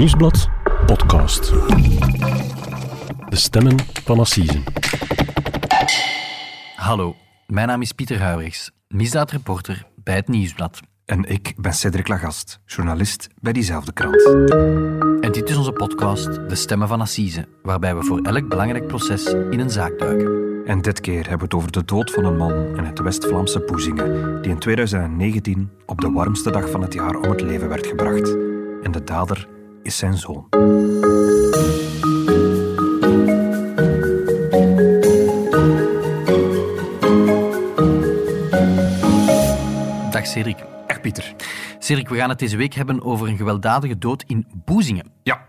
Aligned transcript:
Nieuwsblad 0.00 0.48
podcast. 0.86 1.52
De 3.28 3.36
stemmen 3.36 3.76
van 4.04 4.18
Assise. 4.18 4.62
Hallo, 6.76 7.16
mijn 7.46 7.66
naam 7.66 7.82
is 7.82 7.92
Pieter 7.92 8.20
Huibrichs, 8.20 8.70
misdaadreporter 8.88 9.86
bij 9.94 10.14
het 10.14 10.28
Nieuwsblad. 10.28 10.80
En 11.04 11.24
ik 11.24 11.54
ben 11.56 11.72
Cedric 11.72 12.08
Lagast, 12.08 12.60
journalist 12.66 13.28
bij 13.40 13.52
diezelfde 13.52 13.92
krant. 13.92 14.24
En 15.20 15.32
dit 15.32 15.50
is 15.50 15.56
onze 15.56 15.72
podcast 15.72 16.48
De 16.48 16.54
Stemmen 16.54 16.88
van 16.88 17.00
Assise, 17.00 17.48
waarbij 17.62 17.96
we 17.96 18.02
voor 18.02 18.20
elk 18.20 18.48
belangrijk 18.48 18.86
proces 18.86 19.26
in 19.26 19.60
een 19.60 19.70
zaak 19.70 19.98
duiken. 19.98 20.62
En 20.64 20.82
dit 20.82 21.00
keer 21.00 21.28
hebben 21.28 21.38
we 21.38 21.44
het 21.44 21.54
over 21.54 21.72
de 21.72 21.84
dood 21.84 22.10
van 22.10 22.24
een 22.24 22.36
man 22.36 22.76
in 22.76 22.84
het 22.84 23.00
West-Vlaamse 23.00 23.60
Boezingen, 23.60 24.42
die 24.42 24.50
in 24.50 24.58
2019 24.58 25.70
op 25.86 26.00
de 26.00 26.10
warmste 26.10 26.50
dag 26.50 26.70
van 26.70 26.82
het 26.82 26.94
jaar 26.94 27.14
om 27.14 27.30
het 27.30 27.40
leven 27.40 27.68
werd 27.68 27.86
gebracht. 27.86 28.36
En 28.82 28.92
de 28.92 29.04
dader 29.04 29.58
is 29.82 29.96
zijn 29.96 30.16
zoon. 30.16 30.46
Dag 40.10 40.26
Cedric. 40.26 40.64
Echt, 40.86 41.00
Pieter. 41.00 41.34
Cedric, 41.78 42.08
we 42.08 42.16
gaan 42.16 42.28
het 42.28 42.38
deze 42.38 42.56
week 42.56 42.74
hebben 42.74 43.02
over 43.02 43.28
een 43.28 43.36
gewelddadige 43.36 43.98
dood 43.98 44.24
in 44.26 44.46
Boezingen. 44.64 45.12
Ja, 45.22 45.48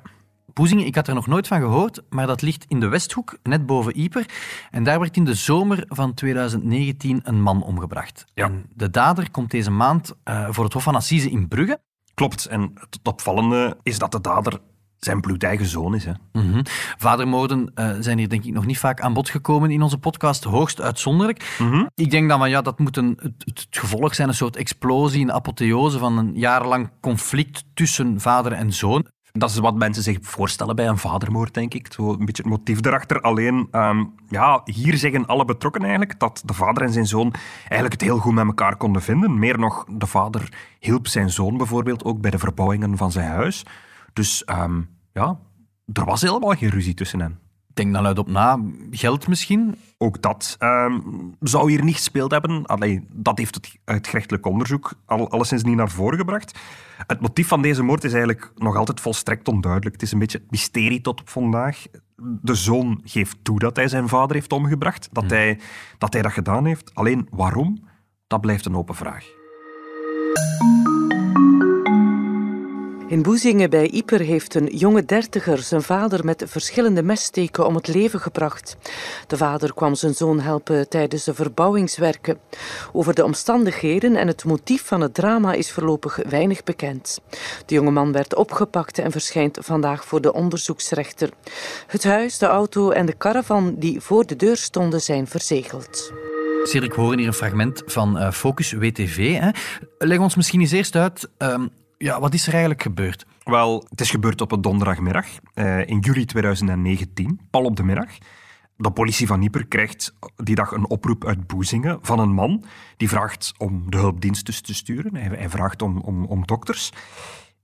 Boezingen, 0.53 0.85
ik 0.85 0.95
had 0.95 1.07
er 1.07 1.13
nog 1.13 1.27
nooit 1.27 1.48
van 1.48 1.59
gehoord, 1.59 2.01
maar 2.09 2.27
dat 2.27 2.41
ligt 2.41 2.65
in 2.67 2.79
de 2.79 2.87
Westhoek, 2.87 3.37
net 3.43 3.65
boven 3.65 3.95
Ieper. 3.95 4.25
En 4.71 4.84
daar 4.84 4.99
werd 4.99 5.17
in 5.17 5.25
de 5.25 5.34
zomer 5.34 5.84
van 5.87 6.13
2019 6.13 7.20
een 7.23 7.41
man 7.41 7.63
omgebracht. 7.63 8.25
Ja. 8.34 8.45
En 8.45 8.65
de 8.73 8.89
dader 8.89 9.31
komt 9.31 9.51
deze 9.51 9.71
maand 9.71 10.13
eh, 10.23 10.48
voor 10.49 10.63
het 10.63 10.73
Hof 10.73 10.84
van 10.84 10.95
Assise 10.95 11.29
in 11.29 11.48
Brugge. 11.48 11.79
Klopt. 12.21 12.45
En 12.45 12.71
het 12.73 12.99
opvallende 13.03 13.77
is 13.84 13.99
dat 13.99 14.11
de 14.11 14.21
dader 14.21 14.59
zijn 14.98 15.21
bloedeigen 15.21 15.66
zoon 15.66 15.95
is. 15.95 16.05
Hè. 16.05 16.12
Mhm. 16.31 16.62
Vadermoorden 16.98 17.71
eh, 17.76 17.91
zijn 17.99 18.18
hier 18.18 18.29
denk 18.29 18.43
ik 18.43 18.54
nog 18.54 18.65
niet 18.65 18.77
vaak 18.77 19.01
aan 19.01 19.13
bod 19.13 19.29
gekomen 19.29 19.71
in 19.71 19.82
onze 19.82 19.98
podcast, 19.98 20.43
hoogst 20.43 20.82
uitzonderlijk. 20.82 21.55
Ik 21.95 22.12
denk 22.12 22.29
dan 22.29 22.40
van 22.40 22.49
ja, 22.49 22.62
dat 22.62 22.79
moet 22.79 22.98
een, 22.98 23.20
het, 23.21 23.34
het 23.37 23.68
gevolg 23.70 24.15
zijn, 24.15 24.27
een 24.27 24.34
soort 24.34 24.55
explosie, 24.55 25.21
een 25.21 25.32
apotheose 25.32 25.98
van 25.98 26.18
een 26.18 26.32
jarenlang 26.35 26.91
conflict 26.99 27.63
tussen 27.73 28.20
vader 28.20 28.51
en 28.51 28.73
zoon. 28.73 29.05
Dat 29.32 29.49
is 29.49 29.57
wat 29.57 29.76
mensen 29.76 30.04
zich 30.04 30.18
voorstellen 30.21 30.76
bij 30.76 30.87
een 30.87 30.98
vadermoord, 30.98 31.54
denk 31.54 31.74
ik. 31.74 31.93
Zo 31.93 32.12
een 32.12 32.26
beetje 32.26 32.43
het 32.43 32.51
motief 32.51 32.85
erachter. 32.85 33.21
Alleen, 33.21 33.68
ehm, 33.71 34.05
ja, 34.27 34.62
hier 34.65 34.98
zeggen 34.98 35.26
alle 35.26 35.46
betrokkenen 35.46 35.88
eigenlijk 35.88 36.20
dat 36.20 36.41
de 36.46 36.54
vader 36.54 36.84
en 36.84 36.91
zijn 36.93 37.07
zoon 37.07 37.34
eigenlijk 37.60 37.91
het 37.91 38.01
heel 38.01 38.18
goed 38.18 38.34
met 38.34 38.46
elkaar 38.46 38.76
konden 38.76 39.01
vinden. 39.01 39.40
Meer 39.40 39.60
nog, 39.60 39.85
de 39.90 40.05
vader 40.05 40.54
hielp 40.79 41.07
zijn 41.07 41.29
zoon 41.29 41.57
bijvoorbeeld 41.57 42.04
ook 42.04 42.21
bij 42.21 42.32
de 42.32 42.40
verbouwingen 42.40 42.98
van 42.98 43.12
zijn 43.12 43.27
huis. 43.27 43.65
Dus 44.13 44.43
ehm, 44.43 44.82
ja, 45.13 45.40
er 45.93 46.05
was 46.05 46.21
helemaal 46.21 46.55
geen 46.55 46.70
ruzie 46.70 46.93
tussen 46.93 47.20
hen. 47.20 47.40
Denk 47.73 47.93
dan 47.93 48.03
luid 48.03 48.19
op 48.19 48.27
na, 48.27 48.59
geld 48.91 49.27
misschien? 49.27 49.75
Ook 49.97 50.21
dat 50.21 50.55
ehm, 50.59 50.99
zou 51.39 51.69
hier 51.71 51.83
niet 51.83 51.95
gespeeld 51.95 52.31
hebben. 52.31 52.65
Allee, 52.65 53.07
dat 53.11 53.37
heeft 53.37 53.55
het, 53.55 53.75
het 53.85 54.07
gerechtelijk 54.07 54.45
onderzoek 54.45 54.93
al, 55.05 55.29
alleszins 55.29 55.63
niet 55.63 55.75
naar 55.75 55.89
voren 55.89 56.17
gebracht. 56.17 56.59
Het 57.07 57.21
motief 57.21 57.47
van 57.47 57.61
deze 57.61 57.83
moord 57.83 58.03
is 58.03 58.11
eigenlijk 58.11 58.51
nog 58.55 58.75
altijd 58.75 58.99
volstrekt 58.99 59.47
onduidelijk. 59.47 59.93
Het 59.93 60.01
is 60.03 60.11
een 60.11 60.19
beetje 60.19 60.37
het 60.37 60.51
mysterie 60.51 61.01
tot 61.01 61.19
op 61.19 61.29
vandaag. 61.29 61.85
De 62.21 62.55
zoon 62.55 63.01
geeft 63.03 63.37
toe 63.41 63.59
dat 63.59 63.75
hij 63.75 63.87
zijn 63.87 64.07
vader 64.07 64.35
heeft 64.35 64.53
omgebracht, 64.53 65.09
dat, 65.11 65.29
hij, 65.29 65.59
dat 65.97 66.13
hij 66.13 66.22
dat 66.22 66.31
gedaan 66.31 66.66
heeft. 66.66 66.95
Alleen 66.95 67.27
waarom, 67.29 67.83
dat 68.27 68.41
blijft 68.41 68.66
een 68.66 68.75
open 68.75 68.95
vraag. 68.95 69.25
In 73.12 73.22
Boezingen 73.22 73.69
bij 73.69 73.90
Ieper 73.90 74.19
heeft 74.19 74.56
een 74.56 74.66
jonge 74.66 75.06
dertiger 75.06 75.57
zijn 75.57 75.81
vader 75.81 76.25
met 76.25 76.44
verschillende 76.47 77.03
messteken 77.03 77.66
om 77.66 77.75
het 77.75 77.88
leven 77.88 78.19
gebracht. 78.19 78.78
De 79.28 79.38
vader 79.38 79.73
kwam 79.73 79.95
zijn 79.95 80.13
zoon 80.13 80.40
helpen 80.40 80.89
tijdens 80.89 81.23
de 81.23 81.33
verbouwingswerken. 81.33 82.39
Over 82.94 83.13
de 83.13 83.23
omstandigheden 83.23 84.16
en 84.16 84.27
het 84.27 84.45
motief 84.45 84.85
van 84.85 85.01
het 85.01 85.13
drama 85.13 85.53
is 85.53 85.72
voorlopig 85.72 86.19
weinig 86.29 86.63
bekend. 86.63 87.19
De 87.66 87.73
jonge 87.73 87.91
man 87.91 88.11
werd 88.11 88.35
opgepakt 88.35 88.97
en 88.97 89.11
verschijnt 89.11 89.57
vandaag 89.61 90.05
voor 90.05 90.22
de 90.22 90.33
onderzoeksrechter. 90.33 91.29
Het 91.88 92.03
huis, 92.03 92.38
de 92.38 92.45
auto 92.45 92.89
en 92.89 93.05
de 93.05 93.17
caravan 93.17 93.75
die 93.78 94.01
voor 94.01 94.25
de 94.25 94.35
deur 94.35 94.57
stonden 94.57 95.01
zijn 95.01 95.28
verzegeld. 95.28 96.13
Cedric, 96.63 96.93
we 96.93 97.01
horen 97.01 97.17
hier 97.17 97.28
een 97.28 97.33
fragment 97.33 97.83
van 97.85 98.17
eh, 98.17 98.31
Focus 98.31 98.72
WTV. 98.72 99.41
Leg 99.97 100.19
ons 100.19 100.35
misschien 100.35 100.59
eens 100.59 100.72
eerst 100.72 100.95
uit, 100.95 101.29
ehm, 101.38 101.67
ja, 102.01 102.19
wat 102.19 102.34
is 102.34 102.45
er 102.45 102.51
eigenlijk 102.51 102.81
gebeurd? 102.81 103.25
Wel, 103.44 103.85
het 103.89 104.01
is 104.01 104.09
gebeurd 104.09 104.41
op 104.41 104.51
een 104.51 104.62
donderdagmiddag 104.62 105.28
eh, 105.53 105.88
in 105.88 106.00
juli 106.00 106.25
2019, 106.25 107.39
pal 107.50 107.63
op 107.63 107.75
de 107.75 107.84
middag. 107.84 108.17
De 108.75 108.91
politie 108.91 109.28
van 109.28 109.39
Nieper 109.39 109.67
krijgt 109.67 110.13
die 110.35 110.56
dag 110.56 110.72
een 110.72 110.90
oproep 110.90 111.25
uit 111.25 111.47
Boezingen 111.47 112.00
van 112.01 112.19
een 112.19 112.34
man 112.34 112.63
die 112.97 113.09
vraagt 113.09 113.53
om 113.57 113.91
de 113.91 113.97
hulpdiensten 113.97 114.63
te 114.63 114.73
sturen. 114.73 115.16
Hij, 115.16 115.38
hij 115.38 115.50
vraagt 115.50 115.81
om, 115.81 115.97
om, 115.97 116.25
om 116.25 116.45
dokters. 116.45 116.91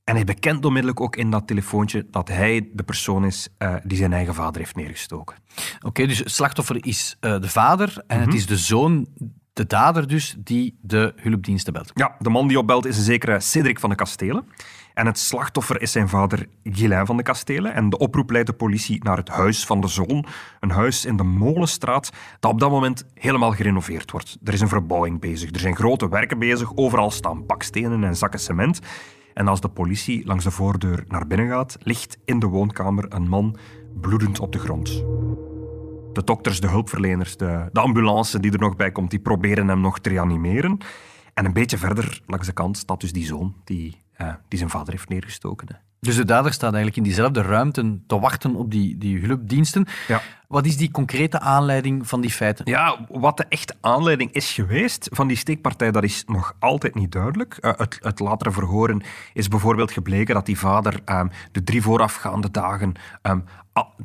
En 0.04 0.16
hij 0.16 0.24
bekent 0.24 0.66
onmiddellijk 0.66 1.02
ook 1.02 1.16
in 1.16 1.32
dat 1.32 1.48
telefoontje 1.48 2.08
dat 2.12 2.28
hij 2.28 2.70
de 2.74 2.84
persoon 2.84 3.26
is 3.26 3.50
eh, 3.58 3.76
die 3.84 3.98
zijn 3.98 4.14
eigen 4.14 4.34
vader 4.34 4.62
heeft 4.62 4.76
neergestoken. 4.76 5.36
Oké, 5.82 6.08
dus 6.08 6.18
het 6.18 6.32
slachtoffer 6.32 6.86
is 6.86 7.16
eh, 7.20 7.40
de 7.40 7.50
vader 7.50 8.04
en 8.08 8.20
het 8.20 8.34
is 8.34 8.46
de 8.46 8.58
zoon, 8.58 9.08
de 9.58 9.66
dader 9.66 10.08
dus, 10.08 10.36
die 10.38 10.78
de 10.82 11.14
hulpdiensten 11.16 11.74
belt. 11.74 11.92
Ja, 11.94 12.16
de 12.20 12.30
man 12.30 12.48
die 12.48 12.58
opbelt 12.58 12.86
is 12.86 12.98
een 12.98 13.04
zekere 13.04 13.40
Cedric 13.40 13.80
van 13.80 13.90
de 13.90 13.96
Kastelen. 13.96 14.46
En 14.94 15.06
het 15.06 15.20
slachtoffer 15.20 15.82
is 15.82 15.92
zijn 15.92 16.10
vader 16.10 16.46
Guylain 16.64 17.06
van 17.06 17.18
de 17.18 17.24
Kastelen. 17.24 17.74
En 17.74 17.90
de 17.90 17.98
oproep 17.98 18.30
leidt 18.30 18.48
de 18.48 18.54
politie 18.54 19.04
naar 19.04 19.18
het 19.18 19.30
huis 19.30 19.66
van 19.66 19.82
de 19.82 19.88
zoon. 19.88 20.26
Een 20.60 20.72
huis 20.72 21.06
in 21.06 21.18
de 21.18 21.24
Molenstraat 21.24 22.12
dat 22.40 22.52
op 22.52 22.60
dat 22.60 22.70
moment 22.70 23.06
helemaal 23.14 23.52
gerenoveerd 23.52 24.12
wordt. 24.12 24.38
Er 24.44 24.54
is 24.54 24.62
een 24.62 24.68
verbouwing 24.68 25.20
bezig. 25.20 25.52
Er 25.52 25.60
zijn 25.60 25.76
grote 25.76 26.10
werken 26.10 26.40
bezig. 26.40 26.76
Overal 26.76 27.12
staan 27.12 27.46
bakstenen 27.46 28.04
en 28.04 28.16
zakken 28.16 28.40
cement. 28.40 28.80
En 29.34 29.48
als 29.48 29.62
de 29.62 29.70
politie 29.70 30.26
langs 30.26 30.44
de 30.44 30.52
voordeur 30.52 31.04
naar 31.08 31.28
binnen 31.28 31.48
gaat, 31.48 31.78
ligt 31.80 32.18
in 32.26 32.40
de 32.40 32.48
woonkamer 32.48 33.06
een 33.10 33.28
man 33.28 33.58
bloedend 34.02 34.40
op 34.40 34.52
de 34.52 34.60
grond. 34.60 35.04
De 36.18 36.24
dokters, 36.24 36.60
de 36.60 36.68
hulpverleners, 36.68 37.38
de, 37.38 37.70
de 37.72 37.80
ambulance 37.80 38.40
die 38.40 38.52
er 38.52 38.60
nog 38.60 38.76
bij 38.76 38.92
komt, 38.92 39.10
die 39.10 39.20
proberen 39.20 39.68
hem 39.68 39.82
nog 39.82 40.00
te 40.00 40.10
reanimeren. 40.10 40.78
En 41.34 41.46
een 41.46 41.54
beetje 41.54 41.78
verder 41.78 42.22
langs 42.26 42.48
de 42.48 42.54
kant 42.54 42.78
staat 42.78 43.02
dus 43.02 43.12
die 43.12 43.26
zoon 43.26 43.56
die, 43.64 44.04
eh, 44.14 44.34
die 44.48 44.58
zijn 44.58 44.70
vader 44.70 44.94
heeft 44.94 45.10
neergestoken. 45.10 45.68
Dus 46.00 46.16
de 46.16 46.26
dader 46.26 46.54
staat 46.54 46.74
eigenlijk 46.74 46.98
in 46.98 47.04
diezelfde 47.04 47.42
ruimte 47.42 48.00
te 48.08 48.20
wachten 48.20 48.56
op 48.56 48.72
die, 48.72 48.98
die 48.98 49.20
hulpdiensten. 49.20 49.86
Ja. 50.08 50.22
Wat 50.48 50.66
is 50.66 50.78
die 50.78 50.92
concrete 50.92 51.40
aanleiding 51.40 52.08
van 52.08 52.22
die 52.22 52.32
feiten? 52.32 52.66
Ja, 52.70 53.06
wat 53.10 53.38
de 53.38 53.46
echte 53.50 53.76
aanleiding 53.82 54.32
is 54.32 54.52
geweest 54.52 55.10
van 55.12 55.28
die 55.28 55.38
steekpartij, 55.38 55.92
dat 55.92 56.04
is 56.04 56.24
nog 56.26 56.56
altijd 56.60 56.96
niet 56.96 57.12
duidelijk. 57.12 57.58
Uh, 57.62 57.72
uit, 57.72 58.00
uit 58.02 58.20
latere 58.20 58.52
verhoren 58.52 59.02
is 59.34 59.48
bijvoorbeeld 59.48 59.92
gebleken 59.92 60.36
dat 60.36 60.46
die 60.46 60.60
vader 60.60 61.00
ehm, 61.06 61.28
de 61.52 61.64
drie 61.64 61.82
voorafgaande 61.82 62.52
dagen 62.52 62.94
ehm, 63.22 63.40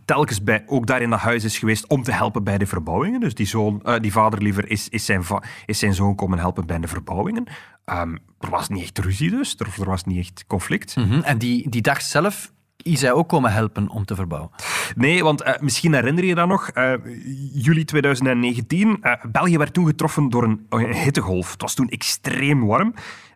telkens 0.05 0.43
bij, 0.43 0.63
ook 0.67 0.87
daar 0.87 1.03
in 1.03 1.11
dat 1.11 1.19
huis 1.19 1.45
is 1.45 1.59
geweest 1.59 1.87
om 1.87 2.03
te 2.03 2.13
helpen 2.13 2.45
bij 2.45 2.59
de 2.59 2.67
verbouwingen. 2.67 3.21
Dus 3.21 3.35
die, 3.35 3.47
zoon, 3.47 3.83
eh, 3.83 4.01
die 4.01 4.13
vader 4.13 4.43
liever 4.43 4.71
is, 4.71 4.89
is, 4.89 5.05
zijn 5.05 5.25
is 5.67 5.79
zijn 5.79 5.95
zoon 5.95 6.15
komen 6.15 6.39
helpen 6.39 6.67
bij 6.67 6.79
de 6.79 6.89
verbouwingen. 6.89 7.47
Ehm, 7.85 8.15
er 8.41 8.51
was 8.51 8.69
niet 8.69 8.83
echt 8.83 8.99
ruzie 8.99 9.31
dus, 9.31 9.55
er, 9.59 9.67
er 9.81 9.85
was 9.89 10.05
niet 10.05 10.19
echt 10.19 10.45
conflict. 10.47 10.97
Mhm. 10.97 11.21
En 11.21 11.39
die, 11.39 11.69
die 11.71 11.83
dag 11.83 12.03
zelf 12.03 12.53
is 12.77 13.01
hij 13.01 13.13
ook 13.13 13.29
komen 13.29 13.53
helpen 13.53 13.89
om 13.89 14.05
te 14.05 14.15
verbouwen. 14.15 14.51
Nee, 14.97 15.23
want 15.23 15.43
eh, 15.43 15.61
misschien 15.61 15.95
herinner 15.95 16.23
je 16.23 16.29
je 16.29 16.35
dat 16.35 16.49
nog. 16.49 16.69
eh, 16.69 16.93
juli 17.53 17.85
2019. 17.85 18.99
eh, 19.01 19.13
België 19.33 19.59
werd 19.59 19.73
toen 19.75 19.87
getroffen 19.87 20.29
door 20.29 20.43
een, 20.43 20.67
een 20.69 20.95
hittegolf. 20.95 21.53
Het 21.53 21.61
was 21.63 21.75
toen 21.75 21.89
extreem 21.89 22.67
warm. 22.67 22.95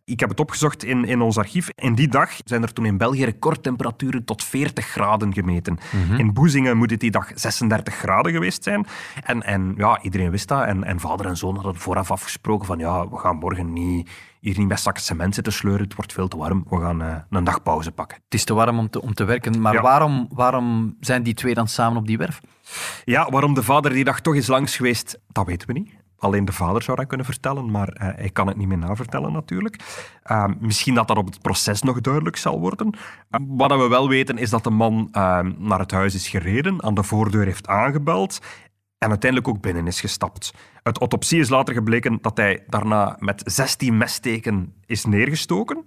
Ik 0.09 0.21
heb 0.21 0.29
het 0.29 0.41
opgezocht 0.41 0.85
in, 0.85 1.05
in 1.05 1.21
ons 1.21 1.39
archief. 1.39 1.69
En 1.69 1.95
die 1.95 2.09
dag 2.09 2.31
zijn 2.45 2.63
er 2.63 2.73
toen 2.73 2.87
in 2.87 2.97
België 2.99 3.25
recordtemperaturen 3.25 4.25
tot 4.25 4.45
40 4.45 4.87
graden 4.87 5.33
gemeten. 5.33 5.79
In 6.19 6.33
Boezingen 6.33 6.77
moet 6.77 6.91
het 6.91 7.01
die 7.01 7.11
dag 7.11 7.31
36 7.35 7.95
graden 7.95 8.33
geweest 8.33 8.63
zijn. 8.63 8.87
En, 9.25 9.43
en 9.43 9.75
ja, 9.77 10.03
iedereen 10.03 10.31
wist 10.31 10.49
dat. 10.49 10.65
En, 10.65 10.85
en 10.85 11.01
vader 11.01 11.27
en 11.27 11.37
zoon 11.37 11.55
hadden 11.55 11.75
vooraf 11.77 12.11
afgesproken 12.11 12.67
van 12.67 12.79
ja, 12.79 13.09
we 13.09 13.17
gaan 13.19 13.37
morgen 13.37 13.73
niet, 13.73 14.11
hier 14.41 14.59
niet 14.59 14.69
met 14.69 14.81
zakken 14.81 15.03
cement 15.03 15.35
zitten 15.35 15.53
sleuren. 15.53 15.83
Het 15.85 15.95
wordt 15.95 16.13
veel 16.13 16.29
te 16.29 16.37
warm. 16.37 16.65
We 16.69 16.81
gaan 16.81 17.03
eh, 17.03 17.17
een 17.31 17.45
dag 17.45 17.63
pauze 17.63 17.93
pakken. 17.93 18.19
Het 18.25 18.35
is 18.35 18.45
te 18.45 18.55
warm 18.55 18.79
om 18.79 18.91
te, 18.91 19.03
om 19.03 19.15
te 19.15 19.25
werken, 19.25 19.61
maar 19.61 19.73
Ja. 19.75 19.81
waarom, 19.81 20.27
waarom 20.31 20.97
zijn 21.01 21.23
die 21.23 21.35
twee 21.35 21.55
dan 21.55 21.69
samen 21.69 21.99
op 21.99 22.07
die 22.07 22.19
werf? 22.19 22.41
Ja, 23.05 23.31
waarom 23.31 23.55
de 23.55 23.63
vader 23.63 23.93
die 23.93 24.05
dag 24.05 24.21
toch 24.21 24.35
is 24.35 24.47
langs 24.47 24.77
geweest, 24.77 25.19
dat 25.29 25.47
weten 25.47 25.67
we 25.69 25.73
niet. 25.73 25.91
Alleen 26.19 26.45
de 26.45 26.53
vader 26.53 26.83
zou 26.83 26.97
dat 26.97 27.07
kunnen 27.07 27.27
vertellen, 27.27 27.71
maar 27.71 27.89
eh, 27.89 28.09
hij 28.15 28.31
kan 28.31 28.47
het 28.47 28.57
niet 28.57 28.69
meer 28.69 28.79
navertellen 28.79 29.33
natuurlijk. 29.33 29.77
Uh, 30.31 30.45
misschien 30.59 30.95
dat 30.95 31.09
dat 31.09 31.17
op 31.17 31.27
het 31.27 31.41
proces 31.41 31.83
nog 31.83 32.01
duidelijk 32.01 32.37
zal 32.37 32.61
worden. 32.61 32.87
Uh, 32.87 33.41
wat 33.49 33.71
we 33.71 33.89
wel 33.89 34.09
weten 34.09 34.39
is 34.39 34.51
dat 34.51 34.65
de 34.65 34.71
man 34.71 35.09
uh, 35.13 35.41
naar 35.59 35.79
het 35.79 35.91
huis 35.91 36.15
is 36.15 36.29
gereden, 36.29 36.83
aan 36.83 36.95
de 36.95 37.03
voordeur 37.03 37.45
heeft 37.45 37.67
aangebeld 37.67 38.41
en 38.99 39.09
uiteindelijk 39.09 39.51
ook 39.51 39.61
binnen 39.61 39.87
is 39.87 40.01
gestapt. 40.01 40.55
Uit 40.83 40.99
autopsie 40.99 41.41
is 41.41 41.49
later 41.49 41.75
gebleken 41.75 42.19
dat 42.21 42.37
hij 42.37 42.65
daarna 42.67 43.17
met 43.19 43.43
16 43.45 43.97
messteken 43.97 44.75
is 44.87 45.05
neergestoken. 45.05 45.83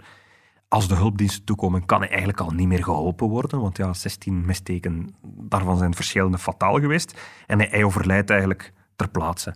als 0.67 0.87
de 0.87 0.95
hulpdiensten 0.95 1.43
toekomen, 1.43 1.85
kan 1.85 1.99
hij 1.99 2.09
eigenlijk 2.09 2.39
al 2.39 2.51
niet 2.51 2.67
meer 2.67 2.83
geholpen 2.83 3.27
worden. 3.27 3.61
Want 3.61 3.77
ja, 3.77 3.93
16 3.93 4.45
missteken, 4.45 5.15
daarvan 5.21 5.77
zijn 5.77 5.93
verschillende 5.93 6.37
fataal 6.37 6.79
geweest. 6.79 7.19
En 7.47 7.59
hij 7.59 7.83
overlijdt 7.83 8.29
eigenlijk 8.29 8.73
ter 8.95 9.09
plaatse. 9.09 9.55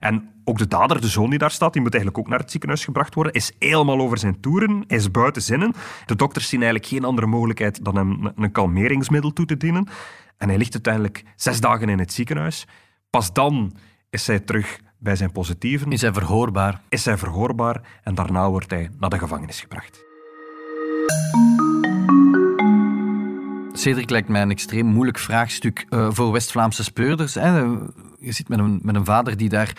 En 0.00 0.28
ook 0.44 0.58
de 0.58 0.68
dader, 0.68 1.00
de 1.00 1.08
zoon 1.08 1.30
die 1.30 1.38
daar 1.38 1.50
staat, 1.50 1.72
die 1.72 1.82
moet 1.82 1.94
eigenlijk 1.94 2.24
ook 2.24 2.30
naar 2.30 2.38
het 2.40 2.50
ziekenhuis 2.50 2.84
gebracht 2.84 3.14
worden, 3.14 3.32
is 3.32 3.52
helemaal 3.58 4.00
over 4.00 4.18
zijn 4.18 4.40
toeren, 4.40 4.84
is 4.86 5.10
buiten 5.10 5.42
zinnen. 5.42 5.72
De 6.06 6.16
dokters 6.16 6.48
zien 6.48 6.62
eigenlijk 6.62 6.92
geen 6.92 7.04
andere 7.04 7.26
mogelijkheid 7.26 7.84
dan 7.84 7.96
hem 7.96 8.32
een 8.36 8.52
kalmeringsmiddel 8.52 9.32
toe 9.32 9.46
te 9.46 9.56
dienen. 9.56 9.88
En 10.36 10.48
hij 10.48 10.58
ligt 10.58 10.72
uiteindelijk 10.72 11.24
zes 11.36 11.60
dagen 11.60 11.88
in 11.88 11.98
het 11.98 12.12
ziekenhuis. 12.12 12.66
Pas 13.10 13.32
dan 13.32 13.72
is 14.10 14.26
hij 14.26 14.40
terug 14.40 14.80
bij 14.98 15.16
zijn 15.16 15.32
positieven. 15.32 15.92
Is 15.92 16.00
hij 16.00 16.12
verhoorbaar? 16.12 16.80
Is 16.88 17.04
hij 17.04 17.16
verhoorbaar 17.16 17.80
en 18.02 18.14
daarna 18.14 18.50
wordt 18.50 18.70
hij 18.70 18.90
naar 18.98 19.10
de 19.10 19.18
gevangenis 19.18 19.60
gebracht. 19.60 20.04
Cedric 23.72 24.10
lijkt 24.10 24.28
mij 24.28 24.42
een 24.42 24.50
extreem 24.50 24.86
moeilijk 24.86 25.18
vraagstuk 25.18 25.86
uh, 25.90 26.08
voor 26.10 26.32
West-Vlaamse 26.32 26.84
speurders. 26.84 27.34
Hè. 27.34 27.76
Je 28.20 28.32
zit 28.32 28.48
met 28.48 28.58
een, 28.58 28.80
met 28.82 28.94
een 28.94 29.04
vader 29.04 29.36
die 29.36 29.48
daar 29.48 29.72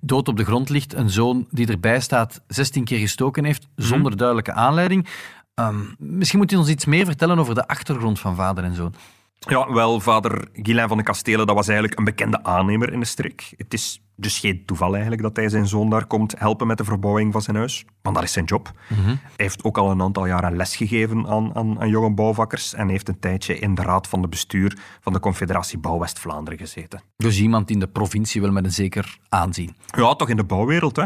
dood 0.00 0.28
op 0.28 0.36
de 0.36 0.44
grond 0.44 0.68
ligt, 0.68 0.94
een 0.94 1.10
zoon 1.10 1.46
die 1.50 1.66
erbij 1.66 2.00
staat, 2.00 2.40
16 2.46 2.84
keer 2.84 2.98
gestoken 2.98 3.44
heeft, 3.44 3.66
zonder 3.76 4.10
mhm. 4.10 4.18
duidelijke 4.18 4.52
aanleiding. 4.52 5.06
Um, 5.54 5.94
misschien 5.98 6.38
moet 6.38 6.50
je 6.50 6.58
ons 6.58 6.68
iets 6.68 6.84
meer 6.84 7.04
vertellen 7.04 7.38
over 7.38 7.54
de 7.54 7.66
achtergrond 7.66 8.20
van 8.20 8.34
vader 8.34 8.64
en 8.64 8.74
zoon. 8.74 8.94
Ja, 9.38 9.72
wel, 9.72 10.00
vader 10.00 10.48
Guilain 10.52 10.88
van 10.88 10.96
de 10.96 11.02
Kastelen, 11.02 11.46
dat 11.46 11.56
was 11.56 11.68
eigenlijk 11.68 11.98
een 11.98 12.04
bekende 12.04 12.42
aannemer 12.42 12.92
in 12.92 13.00
de 13.00 13.06
streek. 13.06 13.52
Het 13.56 13.74
is 13.74 14.00
dus 14.16 14.38
geen 14.38 14.64
toeval 14.64 14.92
eigenlijk 14.92 15.22
dat 15.22 15.36
hij 15.36 15.48
zijn 15.48 15.66
zoon 15.66 15.90
daar 15.90 16.06
komt 16.06 16.38
helpen 16.38 16.66
met 16.66 16.78
de 16.78 16.84
verbouwing 16.84 17.32
van 17.32 17.42
zijn 17.42 17.56
huis. 17.56 17.84
Want 18.02 18.16
dat 18.16 18.24
is 18.24 18.32
zijn 18.32 18.44
job. 18.44 18.72
Mhm. 18.88 19.06
Hij 19.06 19.18
heeft 19.36 19.64
ook 19.64 19.78
al 19.78 19.90
een 19.90 20.02
aantal 20.02 20.26
jaren 20.26 20.56
les 20.56 20.76
gegeven 20.76 21.26
aan, 21.26 21.54
aan, 21.54 21.80
aan 21.80 21.88
jonge 21.88 22.10
bouwvakkers 22.10 22.74
en 22.74 22.88
heeft 22.88 23.08
een 23.08 23.18
tijdje 23.18 23.58
in 23.58 23.74
de 23.74 23.82
raad 23.82 24.08
van 24.08 24.22
de 24.22 24.28
bestuur 24.28 24.78
van 25.00 25.12
de 25.12 25.20
Confederatie 25.20 25.78
Bouw 25.78 25.98
West-Vlaanderen 25.98 26.58
gezeten. 26.58 27.02
Dus 27.16 27.40
iemand 27.40 27.70
in 27.70 27.78
de 27.78 27.88
provincie 27.88 28.40
wel 28.40 28.52
met 28.52 28.64
een 28.64 28.72
zeker 28.72 29.18
aanzien. 29.28 29.76
Ja, 29.86 30.14
toch 30.14 30.28
in 30.28 30.36
de 30.36 30.44
bouwwereld. 30.44 30.96
Hè. 30.96 31.04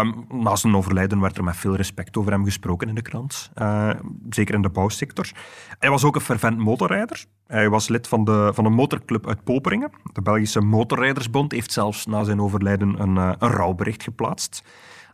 Um, 0.00 0.26
na 0.28 0.56
zijn 0.56 0.76
overlijden 0.76 1.20
werd 1.20 1.36
er 1.36 1.44
met 1.44 1.56
veel 1.56 1.76
respect 1.76 2.16
over 2.16 2.32
hem 2.32 2.44
gesproken 2.44 2.88
in 2.88 2.94
de 2.94 3.02
krant. 3.02 3.50
Uh, 3.54 3.90
zeker 4.30 4.54
in 4.54 4.62
de 4.62 4.68
bouwsector. 4.68 5.30
Hij 5.78 5.90
was 5.90 6.04
ook 6.04 6.14
een 6.14 6.20
fervent 6.20 6.58
motorrijder. 6.58 7.24
Hij 7.52 7.68
was 7.68 7.88
lid 7.88 8.08
van 8.08 8.24
de, 8.24 8.50
van 8.54 8.64
een 8.64 8.72
motorclub 8.72 9.26
uit 9.26 9.44
Poperingen. 9.44 9.90
De 10.12 10.22
Belgische 10.22 10.60
Motorrijdersbond 10.60 11.52
heeft 11.52 11.72
zelfs 11.72 12.06
na 12.06 12.24
zijn 12.24 12.40
overlijden 12.40 13.00
een, 13.00 13.16
uh, 13.16 13.32
een 13.38 13.50
rouwbericht 13.50 14.02
geplaatst. 14.02 14.62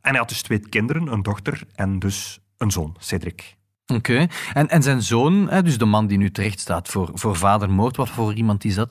En 0.00 0.10
hij 0.10 0.18
had 0.18 0.28
dus 0.28 0.42
twee 0.42 0.68
kinderen, 0.68 1.12
een 1.12 1.22
dochter 1.22 1.62
en 1.74 1.98
dus 1.98 2.40
een 2.56 2.70
zoon, 2.70 2.96
Cedric. 2.98 3.57
Oké. 3.94 4.26
En, 4.52 4.68
en 4.68 4.82
zijn 4.82 5.02
zoon, 5.02 5.50
dus 5.62 5.78
de 5.78 5.84
man 5.84 6.06
die 6.06 6.18
nu 6.18 6.30
terecht 6.30 6.60
staat 6.60 6.88
voor, 6.88 7.10
voor 7.14 7.36
vadermoord, 7.36 7.96
wat 7.96 8.08
voor 8.08 8.32
iemand 8.34 8.64
is 8.64 8.74
dat? 8.74 8.90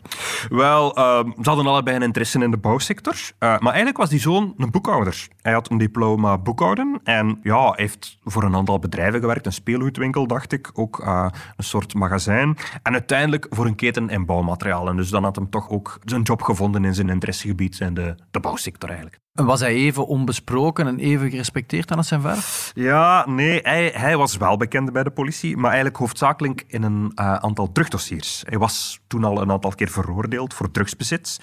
Wel, 0.49 0.97
uh, 0.97 1.19
ze 1.41 1.49
hadden 1.49 1.67
allebei 1.67 1.95
een 1.95 2.01
interesse 2.01 2.39
in 2.39 2.51
de 2.51 2.57
bouwsector. 2.57 3.13
Uh, 3.13 3.29
maar 3.39 3.61
eigenlijk 3.61 3.97
was 3.97 4.09
die 4.09 4.19
zoon 4.19 4.53
een 4.57 4.71
boekhouder. 4.71 5.27
Hij 5.41 5.53
had 5.53 5.71
een 5.71 5.77
diploma 5.77 6.38
boekhouden 6.38 6.99
en 7.03 7.39
ja, 7.44 7.73
heeft 7.75 8.17
voor 8.23 8.44
een 8.44 8.55
aantal 8.55 8.79
bedrijven 8.79 9.19
gewerkt. 9.19 9.45
Een 9.45 9.53
speelgoedwinkel, 9.53 10.27
dacht 10.27 10.51
ik. 10.51 10.69
Ook 10.73 10.99
uh, 10.99 11.27
een 11.55 11.63
soort 11.63 11.94
magazijn. 11.94 12.57
En 12.83 12.94
uiteindelijk 12.94 13.47
voor 13.49 13.65
een 13.65 13.75
keten 13.75 14.09
in 14.09 14.25
bouwmaterialen. 14.25 14.95
Dus 14.95 15.09
dan 15.09 15.23
had 15.23 15.35
hem 15.35 15.49
toch 15.49 15.69
ook 15.69 15.99
zijn 16.03 16.21
job 16.21 16.41
gevonden 16.41 16.85
in 16.85 16.94
zijn 16.94 17.09
interessegebied 17.09 17.79
in 17.79 17.94
de, 17.94 18.15
de 18.31 18.39
bouwsector 18.39 18.89
eigenlijk. 18.89 19.19
Was 19.45 19.60
hij 19.60 19.74
even 19.74 20.07
onbesproken 20.07 20.88
en 20.88 21.00
even 21.00 21.30
gerespecteerd 21.30 21.95
als 21.95 22.07
zijn 22.07 22.22
vader? 22.22 22.72
Ja, 22.74 23.30
nee, 23.30 23.60
hij, 23.63 23.92
hij 23.95 24.18
was 24.18 24.38
wel 24.38 24.57
bekend 24.57 24.94
bij 24.94 25.04
de 25.04 25.10
politie, 25.10 25.57
maar 25.57 25.66
eigenlijk 25.66 25.98
hoofdzakelijk 25.98 26.63
in 26.68 26.84
een 26.84 27.12
uh, 27.16 27.34
aantal 27.34 27.72
drugdossiers. 27.72 28.44
Hij 28.45 28.57
was 28.57 29.00
toen 29.07 29.24
al 29.24 29.42
een 29.42 29.51
aantal 29.51 29.72
keer 29.75 29.89
veroordeeld 29.89 30.54
voor 30.54 30.72
drugsbezit. 30.72 31.39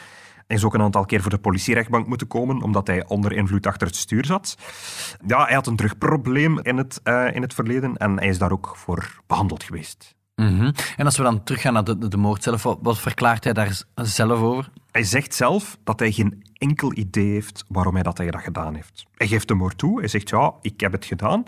Hij 0.47 0.57
is 0.57 0.65
ook 0.65 0.75
een 0.75 0.83
aantal 0.83 1.05
keer 1.05 1.21
voor 1.21 1.31
de 1.31 1.39
politierechtbank 1.39 2.07
moeten 2.07 2.27
komen, 2.27 2.63
omdat 2.63 2.87
hij 2.87 3.07
onder 3.07 3.33
invloed 3.33 3.67
achter 3.67 3.87
het 3.87 3.97
stuur 3.97 4.25
zat. 4.25 4.57
Ja, 5.27 5.45
hij 5.45 5.55
had 5.55 5.67
een 5.67 5.77
drugprobleem 5.77 6.59
in 6.59 6.77
het, 6.77 7.01
uh, 7.05 7.35
in 7.35 7.43
het 7.43 7.55
verleden 7.55 7.97
en 7.97 8.19
hij 8.19 8.29
is 8.29 8.39
daar 8.39 8.53
ook 8.53 8.73
voor 8.77 9.21
behandeld 9.27 9.63
geweest. 9.63 10.15
Mm 10.35 10.59
-hmm. 10.59 10.73
En 10.97 11.05
als 11.05 11.17
we 11.17 11.23
dan 11.23 11.43
teruggaan 11.43 11.73
naar 11.73 11.85
de, 11.85 12.09
de 12.09 12.17
moord 12.17 12.43
zelf, 12.43 12.63
wat, 12.63 12.79
wat 12.83 12.99
verklaart 12.99 13.45
hij 13.45 13.53
daar 13.53 13.83
zelf 13.95 14.41
over? 14.41 14.71
Hij 14.91 15.03
zegt 15.03 15.35
zelf 15.35 15.79
dat 15.85 15.99
hij 15.99 16.13
geen 16.13 16.45
enkel 16.53 16.93
idee 16.97 17.33
heeft 17.33 17.65
waarom 17.69 17.95
hij 17.95 18.03
dat, 18.03 18.19
hij 18.19 18.31
dat 18.31 18.43
gedaan 18.43 18.75
heeft. 18.75 19.07
Hij 19.15 19.27
geeft 19.27 19.49
de 19.49 19.55
moord 19.55 19.79
toe. 19.79 19.99
Hij 19.99 20.09
zegt, 20.09 20.29
ja, 20.29 20.55
ik 20.61 20.81
heb 20.81 20.93
het 20.93 21.05
gedaan. 21.05 21.45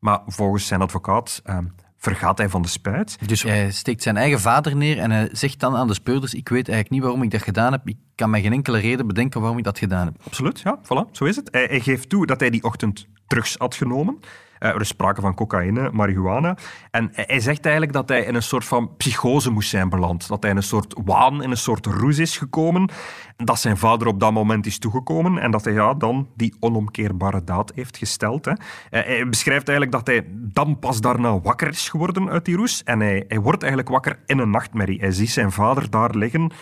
Maar 0.00 0.20
volgens 0.26 0.66
zijn 0.66 0.80
advocaat 0.80 1.42
uh, 1.46 1.58
vergaat 1.96 2.38
hij 2.38 2.48
van 2.48 2.62
de 2.62 2.68
spijt. 2.68 3.18
Dus 3.28 3.42
hij 3.42 3.70
steekt 3.70 4.02
zijn 4.02 4.16
eigen 4.16 4.40
vader 4.40 4.76
neer 4.76 4.98
en 4.98 5.10
hij 5.10 5.28
zegt 5.32 5.60
dan 5.60 5.76
aan 5.76 5.86
de 5.86 5.94
speurders, 5.94 6.34
ik 6.34 6.48
weet 6.48 6.68
eigenlijk 6.68 6.90
niet 6.90 7.02
waarom 7.02 7.22
ik 7.22 7.30
dat 7.30 7.42
gedaan 7.42 7.72
heb. 7.72 7.88
Ik 7.88 7.96
kan 8.14 8.30
me 8.30 8.40
geen 8.40 8.52
enkele 8.52 8.78
reden 8.78 9.06
bedenken 9.06 9.40
waarom 9.40 9.58
ik 9.58 9.64
dat 9.64 9.78
gedaan 9.78 10.06
heb. 10.06 10.14
Absoluut, 10.24 10.60
ja. 10.60 10.78
Voilà, 10.82 11.10
zo 11.12 11.24
is 11.24 11.36
het. 11.36 11.48
Hij, 11.50 11.64
hij 11.64 11.80
geeft 11.80 12.08
toe 12.08 12.26
dat 12.26 12.40
hij 12.40 12.50
die 12.50 12.62
ochtend 12.62 13.06
drugs 13.26 13.54
had 13.56 13.74
genomen. 13.74 14.18
Uh, 14.60 14.68
er 14.68 14.80
is 14.80 14.88
sprake 14.88 15.20
van 15.20 15.34
cocaïne, 15.34 15.90
marihuana. 15.92 16.56
En 16.90 17.08
hij 17.12 17.40
zegt 17.40 17.64
eigenlijk 17.64 17.92
dat 17.92 18.08
hij 18.08 18.22
in 18.22 18.34
een 18.34 18.42
soort 18.42 18.64
van 18.64 18.96
psychose 18.96 19.50
moest 19.50 19.68
zijn 19.68 19.88
beland. 19.88 20.28
Dat 20.28 20.42
hij 20.42 20.50
in 20.50 20.56
een 20.56 20.62
soort 20.62 20.94
waan, 21.04 21.42
in 21.42 21.50
een 21.50 21.56
soort 21.56 21.86
roes 21.86 22.18
is 22.18 22.36
gekomen. 22.36 22.90
Dat 23.36 23.60
zijn 23.60 23.76
vader 23.76 24.06
op 24.06 24.20
dat 24.20 24.32
moment 24.32 24.66
is 24.66 24.78
toegekomen 24.78 25.38
en 25.38 25.50
dat 25.50 25.64
hij 25.64 25.72
ja, 25.72 25.94
dan 25.94 26.28
die 26.36 26.54
onomkeerbare 26.60 27.44
daad 27.44 27.72
heeft 27.74 27.96
gesteld. 27.96 28.44
Hè. 28.44 28.52
Hij 28.90 29.28
beschrijft 29.28 29.68
eigenlijk 29.68 29.96
dat 29.96 30.06
hij 30.06 30.26
dan 30.32 30.78
pas 30.78 31.00
daarna 31.00 31.40
wakker 31.40 31.68
is 31.68 31.88
geworden 31.88 32.28
uit 32.28 32.44
die 32.44 32.56
roes. 32.56 32.82
En 32.82 33.00
hij, 33.00 33.24
hij 33.28 33.40
wordt 33.40 33.62
eigenlijk 33.62 33.92
wakker 33.92 34.18
in 34.26 34.38
een 34.38 34.50
nachtmerrie. 34.50 35.00
Hij 35.00 35.12
ziet 35.12 35.30
zijn 35.30 35.52
vader 35.52 35.90
daar 35.90 36.14
liggen 36.14 36.52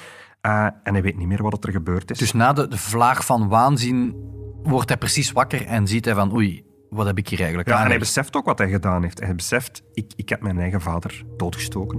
uh, 0.46 0.64
en 0.82 0.93
hij 0.93 1.02
weet 1.02 1.16
niet 1.16 1.28
meer 1.28 1.43
wat 1.43 1.64
er 1.64 1.72
gebeurd 1.72 2.10
is. 2.10 2.19
Dus 2.19 2.32
na 2.32 2.52
de, 2.52 2.69
de 2.69 2.78
vlaag 2.78 3.25
van 3.25 3.48
waanzin 3.48 4.14
wordt 4.62 4.88
hij 4.88 4.98
precies 4.98 5.32
wakker 5.32 5.66
en 5.66 5.87
ziet 5.87 6.04
hij 6.04 6.14
van 6.14 6.34
oei, 6.34 6.64
wat 6.91 7.06
heb 7.06 7.19
ik 7.19 7.29
hier 7.29 7.38
eigenlijk 7.38 7.69
ja, 7.69 7.83
En 7.83 7.88
hij 7.88 7.99
beseft 7.99 8.37
ook 8.37 8.44
wat 8.44 8.59
hij 8.59 8.71
gedaan 8.71 9.03
heeft. 9.03 9.21
Hij 9.21 9.35
beseft, 9.35 9.83
ik, 9.93 10.12
ik 10.17 10.29
heb 10.29 10.41
mijn 10.41 10.59
eigen 10.59 10.81
vader 10.81 11.25
doodgestoken. 11.37 11.99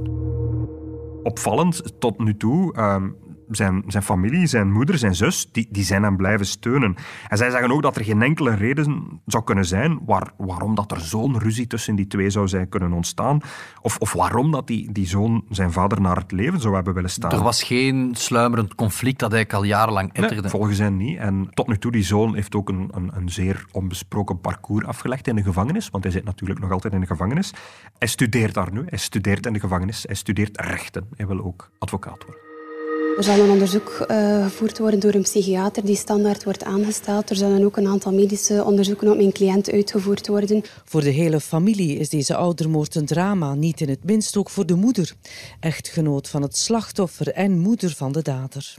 Opvallend 1.24 2.00
tot 2.00 2.20
nu 2.20 2.38
toe, 2.38 2.80
um, 2.80 3.16
zijn, 3.50 3.84
zijn 3.88 4.04
familie, 4.04 4.48
zijn 4.48 4.72
moeder, 4.72 4.98
zijn 4.98 5.16
zus, 5.16 5.52
die, 5.52 5.68
die 5.72 5.84
zijn 5.84 6.04
hem 6.04 6.18
blijven 6.18 6.46
steunen. 6.46 6.96
En 7.28 7.38
zij 7.38 7.50
zeggen 7.50 7.72
ook 7.72 7.82
dat 7.82 7.96
er 7.96 8.04
geen 8.04 8.22
enkele 8.22 8.56
reden 8.56 9.22
zou 9.26 9.44
kunnen 9.44 9.66
zijn 9.66 10.00
waar, 10.06 10.32
waarom 10.38 10.76
dat 10.76 10.92
er 10.92 11.00
zo'n 11.00 11.40
ruzie 11.40 11.68
tussen 11.68 11.96
die 11.96 12.08
twee 12.08 12.30
zou 12.30 12.48
zijn 12.48 12.70
kunnen 12.70 12.94
ontstaan. 12.94 13.40
Of, 13.82 13.98
of 13.98 14.14
waarom 14.14 14.52
dat 14.52 14.68
die, 14.68 14.92
die 14.92 15.08
zoon 15.08 15.46
zijn 15.50 15.72
vader 15.72 16.02
naar 16.02 16.16
het 16.16 16.32
leven 16.32 16.60
zou 16.60 16.76
hebben 16.76 16.94
willen 16.94 17.10
staan. 17.10 17.32
Er 17.32 17.44
was 17.44 17.64
geen 17.64 18.16
sluimerend 18.16 18.76
conflict 18.76 19.20
dat 19.20 19.34
eigenlijk 19.34 19.64
al 19.64 19.70
jarenlang 19.70 20.14
etterde. 20.14 20.42
Nee, 20.42 20.50
volgens 20.50 20.78
hen 20.78 20.98
niet. 20.98 21.18
En 21.18 21.50
tot 21.54 21.68
nu 21.68 21.78
toe, 21.78 21.92
die 21.92 22.04
zoon 22.04 22.36
heeft 22.36 22.56
ook 22.56 22.70
een, 22.70 22.90
een, 22.94 23.12
een 23.14 23.30
zeer 23.30 23.66
onbesproken 23.72 24.40
parcours 24.40 24.86
afgelegd 24.86 25.28
in 25.28 25.36
de 25.36 25.44
gevangenis, 25.44 25.90
want 25.90 26.04
hij 26.04 26.14
zit 26.14 26.24
natuurlijk 26.24 26.60
nog 26.60 26.72
altijd 26.72 26.94
in 26.94 27.00
de 27.00 27.08
gevangenis. 27.08 27.54
Hij 27.98 28.08
studeert 28.08 28.54
daar 28.54 28.72
nu, 28.72 28.84
hij 28.90 28.98
studeert 28.98 29.46
in 29.46 29.54
de 29.54 29.60
gevangenis, 29.60 30.04
hij 30.06 30.16
studeert 30.16 30.62
rechten. 30.62 31.08
Hij 31.16 31.28
wil 31.28 31.44
ook 31.44 31.72
advocaat 31.80 32.24
worden. 32.26 32.47
Er 33.18 33.24
zal 33.24 33.40
een 33.40 33.50
onderzoek 33.50 34.06
uh, 34.12 34.44
gevoerd 34.44 34.78
worden 34.78 35.00
door 35.00 35.14
een 35.14 35.22
psychiater 35.22 35.86
die 35.86 35.96
standaard 35.96 36.44
wordt 36.44 36.64
aangesteld. 36.64 37.30
Er 37.30 37.36
zullen 37.36 37.64
ook 37.64 37.78
een 37.78 37.88
aantal 37.88 38.14
medische 38.14 38.64
onderzoeken 38.64 39.12
op 39.12 39.18
mijn 39.18 39.32
cliënt 39.32 39.72
uitgevoerd 39.72 40.28
worden. 40.28 40.64
Voor 40.86 41.02
de 41.02 41.10
hele 41.10 41.40
familie 41.40 41.98
is 41.98 42.10
deze 42.10 42.36
oudermoord 42.36 42.96
een 42.96 43.06
drama, 43.06 43.54
niet 43.54 43.82
in 43.82 43.90
het 43.90 44.04
minst 44.04 44.38
ook 44.38 44.50
voor 44.50 44.66
de 44.66 44.76
moeder. 44.76 45.14
Echtgenoot 45.60 46.28
van 46.28 46.42
het 46.42 46.58
slachtoffer 46.58 47.32
en 47.32 47.60
moeder 47.60 47.94
van 47.96 48.12
de 48.12 48.22
dader. 48.22 48.76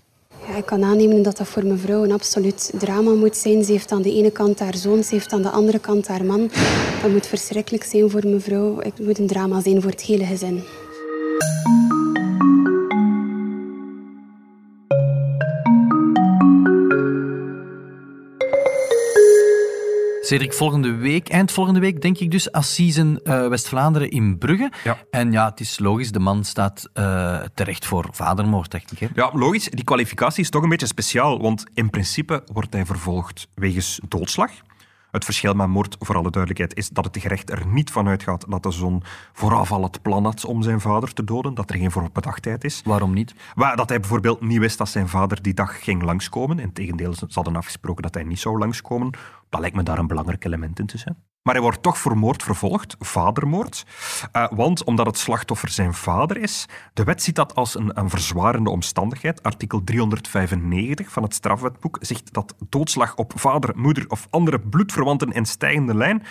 Ja, 0.48 0.56
ik 0.56 0.66
kan 0.66 0.84
aannemen 0.84 1.22
dat 1.22 1.36
dat 1.36 1.48
voor 1.48 1.66
mevrouw 1.66 2.04
een 2.04 2.12
absoluut 2.12 2.72
drama 2.78 3.10
moet 3.10 3.36
zijn. 3.36 3.64
Ze 3.64 3.72
heeft 3.72 3.92
aan 3.92 4.02
de 4.02 4.14
ene 4.14 4.30
kant 4.30 4.58
haar 4.58 4.76
zoon, 4.76 5.04
ze 5.04 5.14
heeft 5.14 5.32
aan 5.32 5.42
de 5.42 5.50
andere 5.50 5.78
kant 5.78 6.08
haar 6.08 6.24
man. 6.24 6.50
Dat 7.02 7.10
moet 7.10 7.26
verschrikkelijk 7.26 7.84
zijn 7.84 8.10
voor 8.10 8.26
mevrouw. 8.26 8.78
Het 8.78 8.98
moet 8.98 9.18
een 9.18 9.26
drama 9.26 9.60
zijn 9.60 9.82
voor 9.82 9.90
het 9.90 10.02
hele 10.02 10.24
gezin. 10.24 10.62
Cedric, 20.28 20.52
volgende 20.52 20.94
week, 20.94 21.28
eind 21.28 21.52
volgende 21.52 21.80
week, 21.80 22.02
denk 22.02 22.18
ik 22.18 22.30
dus, 22.30 22.52
Assisen 22.52 23.20
uh, 23.24 23.48
West-Vlaanderen 23.48 24.10
in 24.10 24.38
Brugge. 24.38 24.72
Ja. 24.84 24.98
En 25.10 25.32
ja, 25.32 25.48
het 25.48 25.60
is 25.60 25.78
logisch, 25.78 26.12
de 26.12 26.18
man 26.18 26.44
staat 26.44 26.88
uh, 26.94 27.40
terecht 27.54 27.86
voor 27.86 28.08
vadermoord, 28.10 28.70
dacht 28.70 28.92
ik. 28.92 28.98
Hè? 28.98 29.06
Ja, 29.14 29.30
logisch. 29.32 29.68
Die 29.68 29.84
kwalificatie 29.84 30.42
is 30.42 30.50
toch 30.50 30.62
een 30.62 30.68
beetje 30.68 30.86
speciaal, 30.86 31.40
want 31.40 31.64
in 31.74 31.90
principe 31.90 32.42
wordt 32.52 32.72
hij 32.72 32.86
vervolgd 32.86 33.48
wegens 33.54 34.00
doodslag. 34.08 34.50
Het 35.10 35.24
verschil 35.24 35.54
met 35.54 35.68
moord, 35.68 35.96
voor 35.98 36.16
alle 36.16 36.30
duidelijkheid, 36.30 36.76
is 36.76 36.88
dat 36.88 37.04
het 37.04 37.18
gerecht 37.18 37.50
er 37.50 37.66
niet 37.66 37.90
van 37.90 38.08
uitgaat 38.08 38.44
dat 38.48 38.62
de 38.62 38.70
zoon 38.70 39.02
vooraf 39.32 39.72
al 39.72 39.82
het 39.82 40.02
plan 40.02 40.24
had 40.24 40.44
om 40.44 40.62
zijn 40.62 40.80
vader 40.80 41.12
te 41.12 41.24
doden, 41.24 41.54
dat 41.54 41.70
er 41.70 41.76
geen 41.76 41.90
voorbedachtheid 41.90 42.64
is. 42.64 42.82
Waarom 42.84 43.14
niet? 43.14 43.34
Maar 43.54 43.76
dat 43.76 43.88
hij 43.88 44.00
bijvoorbeeld 44.00 44.40
niet 44.40 44.58
wist 44.58 44.78
dat 44.78 44.88
zijn 44.88 45.08
vader 45.08 45.42
die 45.42 45.54
dag 45.54 45.84
ging 45.84 46.02
langskomen. 46.02 46.58
Integendeel, 46.58 47.14
ze 47.14 47.26
hadden 47.30 47.56
afgesproken 47.56 48.02
dat 48.02 48.14
hij 48.14 48.22
niet 48.22 48.38
zou 48.38 48.58
langskomen. 48.58 49.10
Dat 49.48 49.60
lijkt 49.60 49.76
me 49.76 49.82
daar 49.82 49.98
een 49.98 50.06
belangrijk 50.06 50.44
element 50.44 50.78
in 50.78 50.86
te 50.86 50.98
zijn. 50.98 51.16
Maar 51.42 51.54
hij 51.54 51.66
wordt 51.66 51.82
toch 51.82 51.98
voor 51.98 52.18
moord 52.18 52.42
vervolgd, 52.42 52.96
vadermoord. 52.98 53.86
Uh, 54.32 54.46
want 54.50 54.84
omdat 54.84 55.06
het 55.06 55.18
slachtoffer 55.18 55.68
zijn 55.68 55.94
vader 55.94 56.36
is, 56.36 56.66
de 56.92 57.04
wet 57.04 57.22
ziet 57.22 57.34
dat 57.34 57.54
als 57.54 57.74
een, 57.74 57.98
een 57.98 58.10
verzwarende 58.10 58.70
omstandigheid. 58.70 59.42
Artikel 59.42 59.84
395 59.84 61.10
van 61.10 61.22
het 61.22 61.34
strafwetboek 61.34 61.98
zegt 62.00 62.32
dat 62.32 62.54
doodslag 62.68 63.16
op 63.16 63.32
vader, 63.36 63.72
moeder 63.76 64.04
of 64.08 64.26
andere 64.30 64.60
bloedverwanten 64.60 65.32
in 65.32 65.46
stijgende 65.46 65.94
lijn 65.94 66.22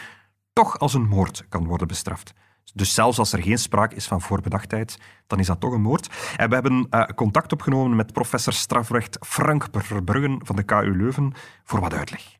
toch 0.54 0.80
als 0.80 0.94
een 0.94 1.08
moord 1.08 1.46
kan 1.50 1.66
worden 1.66 1.88
bestraft. 1.88 2.34
Dus 2.74 2.94
zelfs 2.94 3.20
als 3.20 3.34
er 3.34 3.42
geen 3.42 3.58
sprake 3.58 3.96
is 3.96 4.08
van 4.08 4.22
voorbedachtheid, 4.22 5.00
dan 5.28 5.40
is 5.40 5.48
dat 5.48 5.60
toch 5.60 5.74
een 5.74 5.82
moord. 5.82 6.34
En 6.36 6.50
we 6.50 6.54
hebben 6.54 6.88
uh, 6.90 7.04
contact 7.04 7.54
opgenomen 7.54 7.96
met 7.96 8.14
professor 8.14 8.54
strafrecht 8.54 9.18
Frank 9.22 9.68
Verbruggen 9.72 10.40
van 10.44 10.56
de 10.56 10.64
KU 10.64 10.98
Leuven 10.98 11.34
voor 11.64 11.80
wat 11.80 11.94
uitleg. 11.94 12.38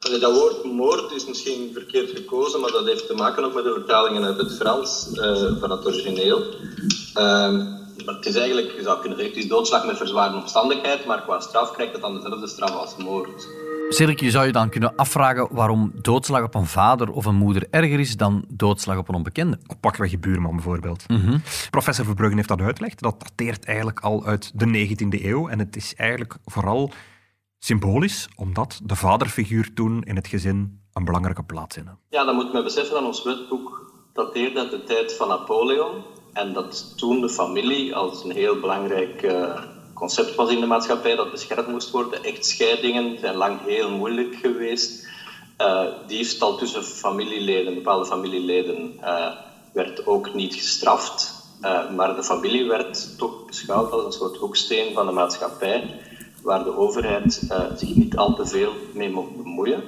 Dat 0.00 0.32
woord 0.32 0.64
moord 0.64 1.12
is 1.12 1.26
misschien 1.26 1.70
verkeerd 1.72 2.10
gekozen, 2.10 2.60
maar 2.60 2.70
dat 2.70 2.86
heeft 2.86 3.06
te 3.06 3.14
maken 3.14 3.44
ook 3.44 3.54
met 3.54 3.64
de 3.64 3.72
vertalingen 3.72 4.24
uit 4.24 4.36
het 4.36 4.56
Frans 4.56 5.08
uh, 5.12 5.60
van 5.60 5.70
het 5.70 5.86
origineel. 5.86 6.44
Uh, 7.16 7.66
het 8.06 8.26
is 8.26 8.34
eigenlijk, 8.34 8.72
je 8.76 8.82
zou 8.82 9.00
kunnen 9.00 9.18
zeggen, 9.18 9.36
het 9.36 9.44
is 9.44 9.50
doodslag 9.50 9.86
met 9.86 9.96
verzwarende 9.96 10.38
omstandigheid, 10.38 11.06
maar 11.06 11.22
qua 11.22 11.40
straf 11.40 11.72
krijgt 11.72 11.92
het 11.92 12.02
dan 12.02 12.14
dezelfde 12.14 12.48
straf 12.48 12.70
als 12.70 12.96
moord. 12.96 13.48
Cedric, 13.88 14.20
je 14.20 14.30
zou 14.30 14.46
je 14.46 14.52
dan 14.52 14.68
kunnen 14.68 14.96
afvragen 14.96 15.48
waarom 15.50 15.92
doodslag 15.94 16.42
op 16.42 16.54
een 16.54 16.66
vader 16.66 17.10
of 17.10 17.24
een 17.24 17.34
moeder 17.34 17.66
erger 17.70 18.00
is 18.00 18.16
dan 18.16 18.44
doodslag 18.48 18.96
op 18.96 19.08
een 19.08 19.14
onbekende. 19.14 19.58
Op 19.66 19.76
pakweg 19.80 20.10
je 20.10 20.18
buurman 20.18 20.54
bijvoorbeeld. 20.54 21.08
Mm 21.08 21.42
Professor 21.70 22.04
Verbruggen 22.04 22.36
heeft 22.36 22.48
dat 22.48 22.60
uitgelegd. 22.60 23.00
Dat 23.00 23.20
dateert 23.20 23.64
eigenlijk 23.64 24.00
al 24.00 24.24
uit 24.24 24.50
de 24.54 24.88
19e 24.88 25.24
eeuw 25.24 25.48
en 25.48 25.58
het 25.58 25.76
is 25.76 25.94
eigenlijk 25.96 26.36
vooral 26.46 26.92
symbolisch, 27.60 28.28
omdat 28.36 28.80
de 28.82 28.96
vaderfiguur 28.96 29.74
toen 29.74 30.02
in 30.02 30.16
het 30.16 30.26
gezin 30.26 30.80
een 30.92 31.04
belangrijke 31.04 31.42
plaats 31.42 31.76
inneemt. 31.76 31.98
Ja, 32.08 32.24
dan 32.24 32.34
moet 32.34 32.52
men 32.52 32.64
beseffen 32.64 32.94
dat 32.94 33.04
ons 33.04 33.22
wetboek 33.22 33.92
dateert 34.12 34.56
uit 34.56 34.70
de 34.70 34.84
tijd 34.84 35.16
van 35.16 35.28
Napoleon 35.28 36.04
en 36.32 36.52
dat 36.52 36.98
toen 36.98 37.20
de 37.20 37.28
familie 37.28 37.94
als 37.94 38.24
een 38.24 38.30
heel 38.30 38.60
belangrijk 38.60 39.22
uh, 39.22 39.62
concept 39.94 40.34
was 40.34 40.50
in 40.50 40.60
de 40.60 40.66
maatschappij 40.66 41.16
dat 41.16 41.30
beschermd 41.30 41.68
moest 41.68 41.90
worden. 41.90 42.24
Echtscheidingen 42.24 43.18
zijn 43.18 43.34
lang 43.34 43.60
heel 43.64 43.90
moeilijk 43.90 44.34
geweest. 44.34 45.08
Uh, 45.58 45.84
diefstal 46.06 46.56
tussen 46.56 46.84
familieleden, 46.84 47.74
bepaalde 47.74 48.06
familieleden, 48.06 48.92
uh, 49.00 49.32
werd 49.72 50.06
ook 50.06 50.34
niet 50.34 50.54
gestraft. 50.54 51.38
maar 51.96 52.16
de 52.16 52.22
familie 52.22 52.68
werd 52.68 53.18
toch 53.18 53.46
beschouwd 53.46 53.92
als 53.92 54.04
een 54.04 54.12
soort 54.12 54.36
hoeksteen 54.36 54.94
van 54.94 55.06
de 55.06 55.12
maatschappij 55.12 56.00
waar 56.42 56.64
de 56.64 56.76
overheid 56.76 57.42
uh, 57.50 57.60
zich 57.76 57.94
niet 57.94 58.16
al 58.16 58.34
te 58.34 58.46
veel 58.46 58.72
mee 58.94 59.10
mocht 59.10 59.36
bemoeien. 59.36 59.82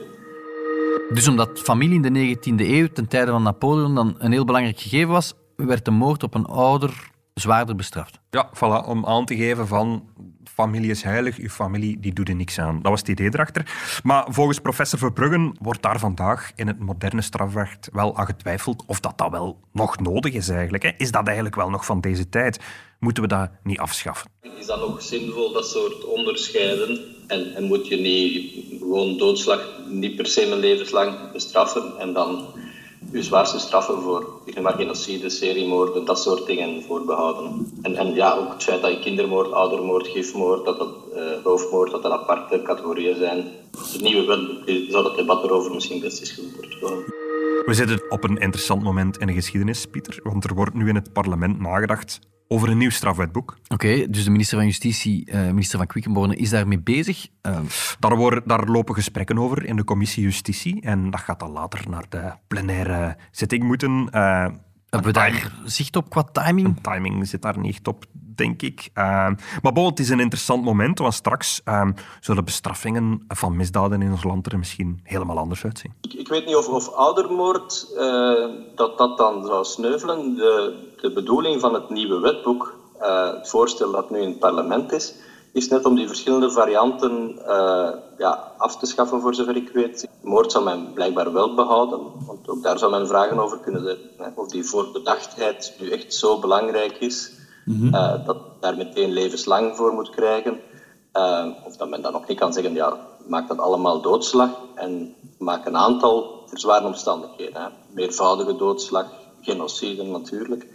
Dus 1.15 1.29
omdat 1.29 1.59
familie 1.59 2.05
in 2.05 2.13
de 2.13 2.37
19e 2.37 2.55
eeuw, 2.57 2.87
ten 2.87 3.09
tijde 3.09 3.31
van 3.31 3.43
Napoleon, 3.43 3.95
dan 3.95 4.15
een 4.19 4.33
heel 4.33 4.45
belangrijk 4.45 4.81
gegeven 4.81 5.09
was, 5.09 5.35
werd 5.57 5.85
de 5.85 5.91
moord 5.91 6.23
op 6.23 6.35
een 6.35 6.47
ouder 6.47 7.11
zwaarder 7.35 7.77
bestraft. 7.77 8.19
Ja, 8.31 8.51
voilà, 8.57 8.89
om 8.89 9.07
aan 9.07 9.25
te 9.25 9.37
geven 9.37 9.67
van 9.67 10.09
familie 10.45 10.91
is 10.91 11.03
heilig, 11.03 11.37
uw 11.37 11.49
familie 11.49 12.01
die 12.01 12.13
doet 12.13 12.29
er 12.29 12.35
niks 12.35 12.59
aan. 12.59 12.83
Dat 12.83 12.91
was 12.91 13.01
het 13.01 13.09
idee 13.09 13.29
erachter. 13.33 14.01
Maar 14.03 14.27
volgens 14.29 14.59
professor 14.59 14.99
Verbruggen 14.99 15.57
wordt 15.61 15.83
daar 15.83 15.99
vandaag 15.99 16.53
in 16.55 16.67
het 16.67 16.79
moderne 16.79 17.23
strafrecht 17.23 17.89
wel 17.93 18.17
aan 18.17 18.27
getwijfeld 18.27 18.85
of 18.87 19.01
dat, 19.01 19.19
dat 19.19 19.31
wel 19.31 19.61
nog 19.73 19.99
nodig 19.99 20.33
is 20.33 20.49
eigenlijk. 20.49 20.83
Hè? 20.83 20.91
Is 20.97 21.11
dat 21.11 21.27
eigenlijk 21.27 21.57
wel 21.57 21.71
nog 21.71 21.85
van 21.85 22.01
deze 22.01 22.29
tijd? 22.29 22.61
Moeten 22.99 23.23
we 23.23 23.29
dat 23.29 23.51
niet 23.63 23.79
afschaffen? 23.79 24.31
Is 24.59 24.67
dat 24.67 24.81
nog 24.81 25.03
zinvol, 25.03 25.53
dat 25.53 25.67
soort 25.67 26.05
onderscheiden? 26.05 27.01
En, 27.27 27.55
en 27.55 27.65
moet 27.65 27.89
je 27.89 27.97
niet 27.97 28.65
gewoon 28.79 29.19
doodslag 29.19 29.69
niet 29.89 30.17
per 30.17 30.27
se 30.27 30.47
mijn 30.47 30.61
levenslang 30.61 31.33
bestraffen 31.33 31.99
en 31.99 32.13
dan 32.13 32.55
je 33.13 33.23
zwaarste 33.23 33.59
straffen 33.59 34.03
voor 34.03 34.27
zeg 34.47 34.63
maar, 34.63 34.73
genocide, 34.73 35.31
seriemoorden, 35.31 36.05
dat 36.05 36.23
soort 36.23 36.47
dingen 36.47 36.83
voorbehouden. 36.83 37.73
En, 37.83 37.97
en 37.97 38.15
ja, 38.15 38.37
ook 38.37 38.53
het 38.53 38.63
feit 38.63 38.83
dat 38.83 38.91
je 38.91 38.99
kindermoord, 38.99 39.53
oudermoord, 39.53 40.07
gifmoord, 40.07 40.65
dat 40.65 40.79
dat, 40.79 40.95
uh, 41.15 41.91
dat 41.91 42.03
dat 42.03 42.13
aparte 42.13 42.63
categorieën 42.63 43.17
zijn. 43.17 43.45
Het 43.93 44.01
nieuwe 44.03 44.27
wet 44.27 44.91
zou 44.91 45.03
dat 45.03 45.17
debat 45.17 45.45
erover 45.45 45.75
misschien 45.75 46.01
best 46.01 46.21
eens 46.21 46.31
gevoerd 46.31 46.81
worden. 46.81 47.05
We 47.65 47.75
zitten 47.75 48.11
op 48.11 48.25
een 48.25 48.37
interessant 48.37 48.83
moment 48.83 49.19
in 49.19 49.27
de 49.27 49.33
geschiedenis, 49.33 49.87
Pieter, 49.87 50.21
want 50.23 50.45
er 50.45 50.55
wordt 50.55 50.75
nu 50.75 50.89
in 50.89 50.95
het 50.95 51.13
parlement 51.13 51.61
nagedacht 51.61 52.21
over 52.53 52.69
een 52.69 52.79
nieuw 52.79 52.91
strafwetboek. 52.91 53.57
Oké, 53.69 54.11
dus 54.11 54.25
de 54.25 54.31
minister 54.31 54.57
van 54.57 54.67
Justitie, 54.67 55.31
uh, 55.31 55.47
minister 55.47 55.79
van 55.79 55.87
Quickenborne, 55.87 56.37
is 56.37 56.51
daarmee 56.51 56.81
bezig? 56.81 57.27
Uh... 57.43 57.59
Daar, 57.99 58.17
worden, 58.17 58.43
daar 58.47 58.69
lopen 58.69 58.95
gesprekken 58.95 59.39
over 59.39 59.65
in 59.65 59.77
de 59.77 59.85
commissie 59.85 60.23
Justitie 60.23 60.81
en 60.81 61.11
dat 61.11 61.21
gaat 61.21 61.41
dan 61.41 61.51
later 61.51 61.89
naar 61.89 62.05
de 62.09 62.33
plenaire 62.47 63.17
zitting 63.31 63.63
moeten. 63.63 64.09
Uh, 64.15 64.47
hebben 64.89 65.13
we 65.13 65.19
daar 65.19 65.53
zicht 65.65 65.97
op 65.97 66.11
qua 66.11 66.23
timing? 66.23 66.67
Een 66.67 66.81
timing 66.81 67.29
zit 67.29 67.43
daar 67.43 67.59
niet 67.59 67.87
op, 67.87 68.05
denk 68.13 68.63
ik. 68.63 68.89
Uh, 68.95 69.05
maar 69.63 69.73
bon, 69.73 69.87
het 69.87 69.99
is 69.99 70.09
een 70.09 70.21
interessant 70.21 70.65
moment, 70.65 70.99
want 70.99 71.15
straks 71.15 71.61
uh, 71.65 71.89
zullen 72.21 72.45
bestraffingen 72.45 73.25
van 73.29 73.57
misdaden 73.57 74.03
in 74.03 74.11
ons 74.11 74.25
land 74.25 74.53
er 74.53 74.59
misschien 74.59 75.01
helemaal 75.03 75.39
anders 75.39 75.65
uitzien. 75.65 75.93
Ik, 76.01 76.13
ik 76.13 76.29
weet 76.29 76.47
niet 76.47 76.57
of, 76.57 76.69
of 76.69 76.89
oudermoord 76.89 77.87
uh, 77.95 78.77
dat 78.77 78.99
dat 78.99 79.19
dan 79.19 79.47
zou 79.47 79.65
sneuvelen. 79.65 80.35
De, 80.35 80.91
de 81.03 81.13
bedoeling 81.13 81.61
van 81.61 81.75
het 81.75 81.91
nieuwe 81.91 82.21
wetboek, 82.21 82.75
uh, 83.01 83.33
het 83.33 83.49
voorstel 83.49 83.91
dat 83.91 84.11
nu 84.11 84.19
in 84.21 84.29
het 84.29 84.39
parlement 84.39 84.93
is, 84.93 85.15
is 85.53 85.69
net 85.69 85.85
om 85.85 85.95
die 85.95 86.07
verschillende 86.07 86.51
varianten 86.51 87.35
uh, 87.39 87.91
ja, 88.19 88.53
af 88.57 88.77
te 88.77 88.87
schaffen, 88.87 89.21
voor 89.21 89.35
zover 89.35 89.57
ik 89.57 89.71
weet. 89.73 90.09
Moord 90.23 90.53
zou 90.53 90.65
men 90.65 90.93
blijkbaar 90.93 91.33
wel 91.33 91.55
behouden, 91.55 92.01
want 92.27 92.49
ook 92.49 92.63
daar 92.63 92.79
zou 92.79 92.91
men 92.91 93.07
vragen 93.07 93.39
over 93.39 93.59
kunnen 93.59 93.85
zetten. 93.85 94.33
Of 94.35 94.49
die 94.49 94.65
voorbedachtheid 94.65 95.77
nu 95.81 95.91
echt 95.91 96.15
zo 96.15 96.39
belangrijk 96.39 96.97
is, 97.01 97.33
mm 97.65 97.77
-hmm. 97.77 97.95
uh, 97.95 98.27
dat 98.27 98.37
daar 98.61 98.77
meteen 98.77 99.13
levenslang 99.13 99.77
voor 99.77 99.93
moet 99.93 100.11
krijgen. 100.11 100.61
Uh, 101.17 101.47
of 101.65 101.77
dat 101.77 101.89
men 101.89 102.03
dan 102.03 102.13
nog 102.13 102.27
niet 102.27 102.39
kan 102.39 102.53
zeggen, 102.53 102.75
ja, 102.75 102.97
maak 103.27 103.49
dat 103.49 103.59
allemaal 103.59 104.01
doodslag 104.01 104.51
en 104.75 105.15
maak 105.39 105.67
een 105.67 105.77
aantal 105.77 106.43
verzwaarde 106.47 106.87
omstandigheden. 106.87 107.63
Hè. 107.63 107.69
Meervoudige 107.91 108.57
doodslag, 108.57 109.07
genocide 109.41 110.03
natuurlijk, 110.03 110.67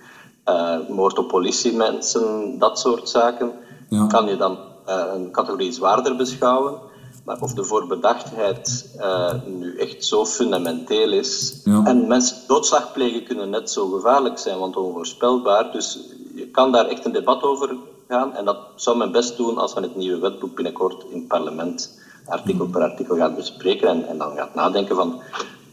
moord 0.90 1.18
op 1.18 1.28
politiemensen, 1.28 2.56
dat 2.60 2.80
soort 2.80 3.10
zaken 3.10 3.52
ja. 3.90 4.08
kan 4.08 4.28
je 4.28 4.38
dan 4.38 4.58
uh, 4.90 5.04
een 5.14 5.32
categorie 5.32 5.72
zwaarder 5.72 6.16
beschouwen. 6.16 6.80
Maar 7.26 7.42
of 7.42 7.54
de 7.54 7.64
voorbedachtheid 7.64 8.90
uh, 8.98 9.34
nu 9.46 9.78
echt 9.78 10.06
zo 10.06 10.26
fundamenteel 10.26 11.12
is. 11.12 11.62
Ja. 11.64 11.82
En 11.86 12.08
mensen 12.08 12.38
doodslag 12.48 12.92
plegen 12.94 13.24
kunnen 13.24 13.50
net 13.50 13.70
zo 13.72 13.88
gevaarlijk 13.88 14.38
zijn, 14.38 14.60
want 14.60 14.76
onvoorspelbaar. 14.76 15.72
Dus 15.72 16.00
je 16.36 16.48
kan 16.48 16.72
daar 16.72 16.86
echt 16.86 17.06
een 17.06 17.12
debat 17.12 17.44
over 17.44 17.76
gaan. 18.08 18.36
En 18.36 18.46
dat 18.46 18.58
zou 18.76 18.98
men 18.98 19.12
best 19.12 19.38
doen 19.38 19.58
als 19.58 19.74
we 19.74 19.82
het 19.82 19.96
nieuwe 19.96 20.20
wetboek 20.20 20.56
binnenkort 20.56 21.06
in 21.10 21.18
het 21.18 21.28
parlement 21.28 22.00
artikel 22.26 22.68
per 22.68 22.82
artikel 22.82 23.16
gaat 23.16 23.36
bespreken. 23.36 23.88
En, 23.88 24.08
en 24.08 24.18
dan 24.18 24.36
gaat 24.36 24.56
nadenken 24.56 24.96
van, 24.96 25.22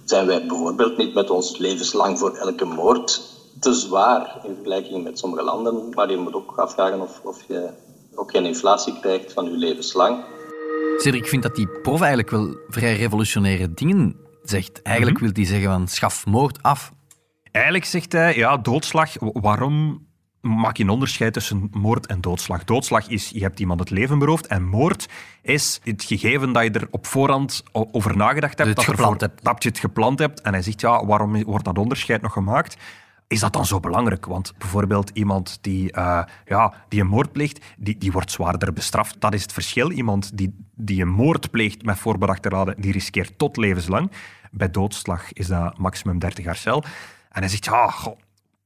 zijn 0.05 0.27
wij 0.27 0.47
bijvoorbeeld 0.47 0.97
niet 0.97 1.15
met 1.15 1.31
ons 1.31 1.59
levenslang 1.59 2.19
voor 2.19 2.35
elke 2.37 2.65
moord 2.65 3.21
te 3.61 3.73
zwaar 3.73 4.41
in 4.43 4.55
vergelijking 4.55 5.05
met 5.05 5.19
sommige 5.19 5.43
landen? 5.43 5.89
Maar 5.95 6.11
je 6.11 6.17
moet 6.17 6.35
ook 6.35 6.53
afvragen 6.57 7.01
of, 7.01 7.21
of 7.25 7.45
je 7.49 7.71
ook 8.15 8.31
geen 8.31 8.45
inflatie 8.45 9.01
krijgt 9.01 9.33
van 9.33 9.45
je 9.45 9.57
levenslang. 9.57 10.25
Cedric, 10.97 11.23
ik 11.23 11.29
vind 11.29 11.43
dat 11.43 11.55
die 11.55 11.69
prof 11.69 12.01
eigenlijk 12.01 12.31
wel 12.31 12.57
vrij 12.69 12.97
revolutionaire 12.97 13.75
dingen 13.75 14.17
zegt. 14.43 14.83
Eigenlijk 14.83 15.19
mm 15.19 15.25
-hmm. 15.25 15.35
wil 15.35 15.45
hij 15.45 15.53
zeggen 15.55 15.73
van 15.73 15.89
schaf 15.89 16.27
moord 16.27 16.63
af. 16.63 16.93
Eigenlijk 17.51 17.85
zegt 17.85 18.13
hij, 18.13 18.37
ja, 18.37 18.57
doodslag, 18.57 19.11
waarom 19.19 20.07
maak 20.41 20.77
je 20.77 20.83
een 20.83 20.89
onderscheid 20.91 21.33
tussen 21.33 21.69
moord 21.73 22.07
en 22.07 22.21
doodslag? 22.21 22.65
Doodslag 22.65 23.09
is, 23.09 23.29
je 23.29 23.41
hebt 23.41 23.61
iemand 23.61 23.81
het 23.81 23.91
leven 23.91 24.19
beroofd 24.19 24.47
en 24.47 24.65
moord 24.65 25.09
is 25.43 25.81
het 25.83 26.05
gegeven 26.05 26.53
dat 26.53 26.63
je 26.63 26.71
er 26.71 26.89
op 26.91 27.07
voorhand 27.07 27.63
over 27.73 28.17
nagedacht 28.17 28.59
hebt, 28.59 28.77
dat, 28.77 28.87
ervoor, 28.87 29.17
hebt. 29.19 29.45
dat 29.45 29.63
je 29.63 29.69
het 29.69 29.79
gepland 29.79 30.19
hebt. 30.19 30.41
En 30.41 30.53
hij 30.53 30.63
zegt, 30.63 30.81
ja, 30.81 31.07
waarom 31.07 31.45
wordt 31.45 31.65
dat 31.65 31.79
onderscheid 31.79 32.23
nog 32.23 32.33
gemaakt? 32.33 32.77
Is 33.27 33.41
dat 33.41 33.53
dan 33.53 33.67
zo 33.67 33.81
belangrijk? 33.81 34.27
Want 34.27 34.53
bijvoorbeeld 34.59 35.11
iemand 35.15 35.59
die, 35.61 35.97
uh, 35.97 36.23
ja, 36.45 36.75
die 36.89 37.01
een 37.01 37.07
moord 37.07 37.33
pleegt, 37.33 37.65
die, 37.77 37.99
die 37.99 38.13
wordt 38.13 38.31
zwaarder 38.31 38.73
bestraft. 38.73 39.21
Dat 39.21 39.35
is 39.35 39.43
het 39.43 39.53
verschil. 39.53 39.91
Iemand 39.91 40.37
die, 40.37 40.55
die 40.75 41.03
een 41.03 41.09
moord 41.09 41.51
pleegt 41.51 41.85
met 41.85 41.99
voorbedachte 41.99 42.49
raden, 42.49 42.81
die 42.81 42.93
riskeert 42.93 43.39
tot 43.39 43.57
levenslang. 43.57 44.11
Bij 44.51 44.71
doodslag 44.71 45.33
is 45.33 45.47
dat 45.47 45.79
maximum 45.79 46.19
30 46.19 46.45
jaar 46.45 46.57
cel. 46.57 46.85
En 47.31 47.41
hij 47.41 47.49
zegt, 47.49 47.65
ja, 47.65 47.95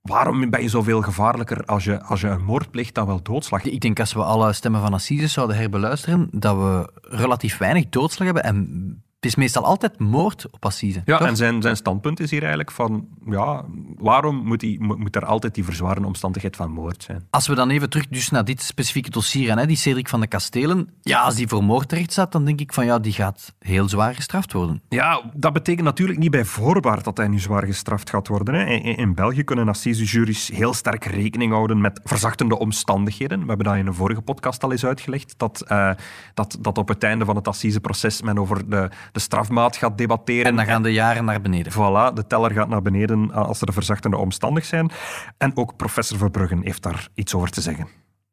waarom 0.02 0.50
ben 0.50 0.62
je 0.62 0.68
zoveel 0.68 1.02
gevaarlijker 1.02 1.64
als 1.64 1.84
je, 1.84 2.02
als 2.02 2.20
je 2.20 2.28
een 2.28 2.44
moord 2.44 2.70
pleegt 2.70 2.94
dan 2.94 3.06
wel 3.06 3.22
doodslag? 3.22 3.62
Ik 3.62 3.80
denk 3.80 4.00
als 4.00 4.12
we 4.12 4.22
alle 4.22 4.52
stemmen 4.52 4.80
van 4.80 4.94
Assise 4.94 5.26
zouden 5.26 5.56
herbeluisteren, 5.56 6.28
dat 6.32 6.56
we 6.56 6.92
relatief 7.02 7.58
weinig 7.58 7.88
doodslag 7.88 8.24
hebben 8.24 8.44
en 8.44 9.02
het 9.20 9.26
is 9.26 9.34
meestal 9.34 9.64
altijd 9.64 9.98
moord 9.98 10.46
op 10.50 10.64
assise. 10.64 11.02
Ja, 11.04 11.18
toch? 11.18 11.26
en 11.26 11.36
zijn, 11.36 11.62
zijn 11.62 11.76
standpunt 11.76 12.20
is 12.20 12.30
hier 12.30 12.40
eigenlijk 12.40 12.70
van, 12.70 13.08
ja, 13.26 13.64
waarom 13.96 14.36
moet, 14.36 14.60
die, 14.60 14.82
moet 14.82 15.16
er 15.16 15.24
altijd 15.24 15.54
die 15.54 15.64
verzwarende 15.64 16.06
omstandigheid 16.06 16.56
van 16.56 16.70
moord 16.70 17.02
zijn? 17.02 17.26
Als 17.30 17.46
we 17.46 17.54
dan 17.54 17.70
even 17.70 17.90
terug 17.90 18.08
dus 18.08 18.30
naar 18.30 18.44
dit 18.44 18.62
specifieke 18.62 19.10
dossier 19.10 19.48
gaan, 19.48 19.58
hè, 19.58 19.66
die 19.66 19.76
Cedric 19.76 20.08
van 20.08 20.20
de 20.20 20.26
Kastelen. 20.26 20.88
Ja, 21.00 21.20
als 21.20 21.34
die 21.34 21.48
voor 21.48 21.64
moord 21.64 21.88
terecht 21.88 22.12
staat, 22.12 22.32
dan 22.32 22.44
denk 22.44 22.60
ik 22.60 22.72
van 22.72 22.84
ja, 22.84 22.98
die 22.98 23.12
gaat 23.12 23.54
heel 23.58 23.88
zwaar 23.88 24.14
gestraft 24.14 24.52
worden. 24.52 24.82
Ja, 24.88 25.30
dat 25.34 25.52
betekent 25.52 25.84
natuurlijk 25.84 26.18
niet 26.18 26.30
bij 26.30 26.44
voorbaat 26.44 27.04
dat 27.04 27.16
hij 27.16 27.28
nu 27.28 27.38
zwaar 27.38 27.66
gestraft 27.66 28.10
gaat 28.10 28.28
worden. 28.28 28.54
Hè. 28.54 28.64
In, 28.64 28.96
in 28.96 29.14
België 29.14 29.42
kunnen 29.42 29.68
assisejuries 29.68 30.48
heel 30.48 30.74
sterk 30.74 31.04
rekening 31.04 31.52
houden 31.52 31.80
met 31.80 32.00
verzachtende 32.04 32.58
omstandigheden. 32.58 33.40
We 33.40 33.46
hebben 33.46 33.66
dat 33.66 33.76
in 33.76 33.86
een 33.86 33.94
vorige 33.94 34.20
podcast 34.20 34.62
al 34.62 34.72
eens 34.72 34.84
uitgelegd, 34.84 35.34
dat, 35.36 35.60
eh, 35.60 35.90
dat, 36.34 36.58
dat 36.60 36.78
op 36.78 36.88
het 36.88 37.02
einde 37.02 37.24
van 37.24 37.36
het 37.36 37.48
assiseproces 37.48 38.22
men 38.22 38.38
over 38.38 38.70
de, 38.70 38.90
de 39.12 39.20
strafmaat 39.20 39.76
gaat 39.76 39.98
debatteren. 39.98 40.44
En 40.44 40.56
dan 40.56 40.64
gaan 40.64 40.82
de 40.82 40.92
jaren 40.92 41.24
naar 41.24 41.40
beneden. 41.40 41.72
Voilà, 41.72 42.14
de 42.14 42.26
teller 42.26 42.50
gaat 42.50 42.68
naar 42.68 42.82
beneden 42.82 43.32
als 43.32 43.60
er 43.60 43.72
verzachtende 43.72 44.16
omstandig 44.16 44.64
zijn. 44.64 44.90
En 45.38 45.56
ook 45.56 45.76
professor 45.76 46.18
Verbruggen 46.18 46.60
heeft 46.64 46.82
daar 46.82 47.08
iets 47.14 47.34
over 47.34 47.50
te 47.50 47.60
zeggen. 47.60 47.88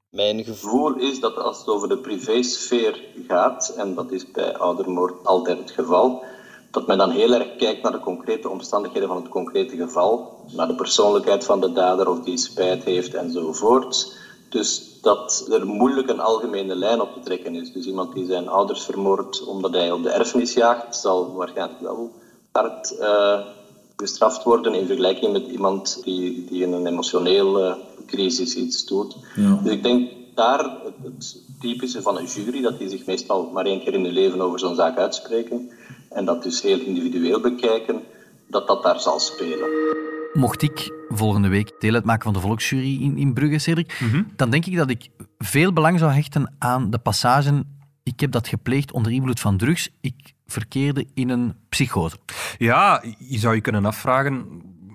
Mijn 0.10 0.44
gevoel 0.44 0.96
is 0.96 1.20
dat 1.20 1.38
als 1.38 1.58
het 1.58 1.68
over 1.68 1.88
de 1.88 1.98
privésfeer 1.98 3.04
gaat, 3.28 3.74
en 3.78 3.96
dat 3.96 4.12
is 4.12 4.32
bij 4.32 4.58
oudermoord 4.58 5.26
altijd 5.26 5.58
het 5.58 5.72
geval, 5.72 6.24
dat 6.72 6.88
men 6.88 6.98
dan 6.98 7.12
heel 7.12 7.34
erg 7.34 7.56
kijkt 7.56 7.82
naar 7.84 7.92
de 7.92 8.00
concrete 8.00 8.50
omstandigheden 8.50 9.08
van 9.08 9.18
het 9.18 9.28
concrete 9.28 9.76
geval, 9.76 10.46
naar 10.52 10.68
de 10.68 10.76
persoonlijkheid 10.76 11.46
van 11.46 11.62
de 11.62 11.72
dader 11.72 12.10
of 12.10 12.20
die 12.20 12.38
spijt 12.38 12.84
heeft 12.84 13.14
enzovoort. 13.14 14.18
Dus 14.56 15.00
dat 15.02 15.48
er 15.52 15.66
moeilijk 15.66 16.10
een 16.10 16.20
algemene 16.20 16.76
lijn 16.76 17.02
op 17.02 17.14
te 17.14 17.20
trekken 17.20 17.56
is. 17.56 17.72
Dus 17.72 17.86
iemand 17.86 18.14
die 18.14 18.26
zijn 18.26 18.48
ouders 18.48 18.84
vermoordt 18.84 19.46
omdat 19.46 19.74
hij 19.74 19.92
op 19.92 20.04
de 20.04 20.10
erfenis 20.10 20.54
jaagt, 20.54 20.96
zal 20.96 21.34
waarschijnlijk 21.34 21.82
wel 21.82 22.12
hard 22.52 22.98
eh, 22.98 23.40
gestraft 23.96 24.44
worden 24.44 24.74
in 24.74 24.86
vergelijking 24.86 25.32
met 25.32 25.48
iemand 25.48 26.04
die, 26.04 26.46
die 26.46 26.62
in 26.62 26.74
een 26.74 26.86
emotionele 26.86 27.78
crisis 28.06 28.56
iets 28.56 28.86
doet. 28.86 29.16
Dus 29.64 29.72
ik 29.72 29.84
denk 29.84 30.10
daar 30.36 30.60
het, 30.60 30.94
het 31.04 31.42
typische 31.60 32.02
van 32.02 32.18
een 32.18 32.26
jury, 32.26 32.62
dat 32.62 32.78
die 32.78 32.90
zich 32.90 33.06
meestal 33.06 33.50
maar 33.54 33.66
één 33.66 33.84
keer 33.84 33.94
in 33.94 34.04
hun 34.04 34.14
leven 34.14 34.42
over 34.42 34.60
zo'n 34.60 34.76
zaak 34.76 34.98
uitspreken 34.98 35.70
en 36.10 36.26
dat 36.26 36.44
dus 36.44 36.62
heel 36.62 36.80
individueel 36.80 37.40
bekijken, 37.40 38.04
dat 38.48 38.68
dat 38.68 38.84
daar 38.84 39.00
zal 39.00 39.20
spelen. 39.20 39.70
Mocht 40.36 40.62
ik 40.62 40.92
volgende 41.10 41.48
week 41.48 41.72
deel 41.80 41.94
uitmaken 41.94 42.24
van 42.24 42.34
de 42.34 42.40
volksjury 42.40 43.02
in, 43.02 43.18
in 43.18 43.34
Brugge, 43.34 43.60
Cedric, 43.60 44.02
dan 44.36 44.50
denk 44.50 44.66
ik 44.66 44.76
dat 44.76 44.90
ik 44.90 45.10
veel 45.38 45.74
belang 45.74 46.00
zou 46.00 46.12
hechten 46.12 46.54
aan 46.58 46.90
de 46.90 46.98
passage 46.98 47.64
ik 48.06 48.20
heb 48.20 48.32
dat 48.32 48.48
gepleegd 48.48 48.92
onder 48.92 49.12
invloed 49.12 49.40
van 49.40 49.58
drugs. 49.58 49.90
Ik 50.02 50.34
verkeerde 50.46 51.08
in 51.14 51.30
een 51.30 51.56
psychose. 51.70 52.18
Ja, 52.58 53.04
je 53.18 53.38
zou 53.40 53.56
je 53.56 53.62
kunnen 53.62 53.86
afvragen 53.86 54.46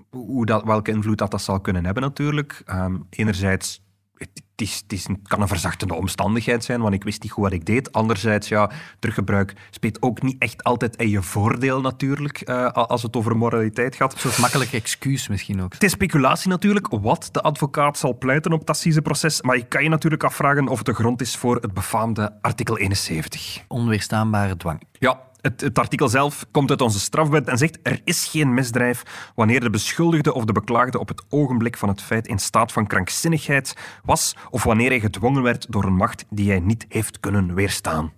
hoe 0.09 0.45
dat, 0.45 0.63
welke 0.63 0.91
invloed 0.91 1.17
dat, 1.17 1.31
dat 1.31 1.41
zal 1.41 1.59
kunnen 1.59 1.85
hebben 1.85 2.03
natuurlijk. 2.03 2.61
Ehm, 2.65 2.97
enerzijds, 3.09 3.81
het, 4.21 4.43
is, 4.55 4.79
het, 4.83 4.93
is, 4.93 5.07
het 5.07 5.27
kan 5.27 5.41
een 5.41 5.47
verzachtende 5.47 5.93
omstandigheid 5.93 6.63
zijn, 6.63 6.81
want 6.81 6.93
ik 6.93 7.03
wist 7.03 7.23
niet 7.23 7.31
goed 7.31 7.43
wat 7.43 7.53
ik 7.53 7.65
deed. 7.65 7.91
Anderzijds, 7.91 8.47
ja, 8.47 8.71
teruggebruik 8.99 9.53
speelt 9.69 10.01
ook 10.01 10.21
niet 10.21 10.41
echt 10.41 10.63
altijd 10.63 10.95
in 10.95 11.09
je 11.09 11.21
voordeel 11.21 11.81
natuurlijk, 11.81 12.41
eh, 12.41 12.65
als 12.65 13.03
het 13.03 13.15
over 13.15 13.37
moraliteit 13.37 13.95
gaat. 13.95 14.13
Een 14.13 14.19
soort 14.19 14.37
makkelijk 14.37 14.73
excuus 14.73 15.27
misschien 15.27 15.61
ook. 15.61 15.73
Het 15.73 15.83
is 15.83 15.91
speculatie 15.91 16.49
natuurlijk 16.49 16.87
wat 16.87 17.29
de 17.31 17.41
advocaat 17.41 17.97
zal 17.97 18.17
pleiten 18.17 18.51
op 18.51 18.59
het 18.59 18.69
assiseproces, 18.69 19.41
maar 19.41 19.57
je 19.57 19.67
kan 19.67 19.83
je 19.83 19.89
natuurlijk 19.89 20.23
afvragen 20.23 20.67
of 20.67 20.77
het 20.77 20.85
de 20.85 20.93
grond 20.93 21.21
is 21.21 21.35
voor 21.35 21.55
het 21.55 21.73
befaamde 21.73 22.37
artikel 22.41 22.77
71. 22.77 23.63
Onweerstaanbare 23.67 24.57
dwang. 24.57 24.81
Ja, 24.91 25.19
het, 25.41 25.61
het, 25.61 25.79
artikel 25.79 26.09
zelf 26.09 26.45
komt 26.51 26.69
uit 26.69 26.81
onze 26.81 26.99
strafwet 26.99 27.47
en 27.47 27.57
zegt 27.57 27.79
er 27.83 28.01
is 28.03 28.27
geen 28.27 28.53
misdrijf 28.53 29.31
wanneer 29.35 29.59
de 29.59 29.69
beschuldigde 29.69 30.33
of 30.33 30.45
de 30.45 30.53
beklaagde 30.53 30.99
op 30.99 31.07
het 31.07 31.23
ogenblik 31.29 31.77
van 31.77 31.89
het 31.89 32.01
feit 32.01 32.27
in 32.27 32.39
staat 32.39 32.71
van 32.71 32.87
krankzinnigheid 32.87 33.75
was 34.03 34.35
of 34.49 34.63
wanneer 34.63 34.89
hij 34.89 34.99
gedwongen 34.99 35.43
werd 35.43 35.71
door 35.71 35.83
een 35.83 35.95
macht 35.95 36.25
die 36.29 36.49
hij 36.49 36.59
niet 36.59 36.85
heeft 36.89 37.19
kunnen 37.19 37.53
weerstaan. 37.53 38.11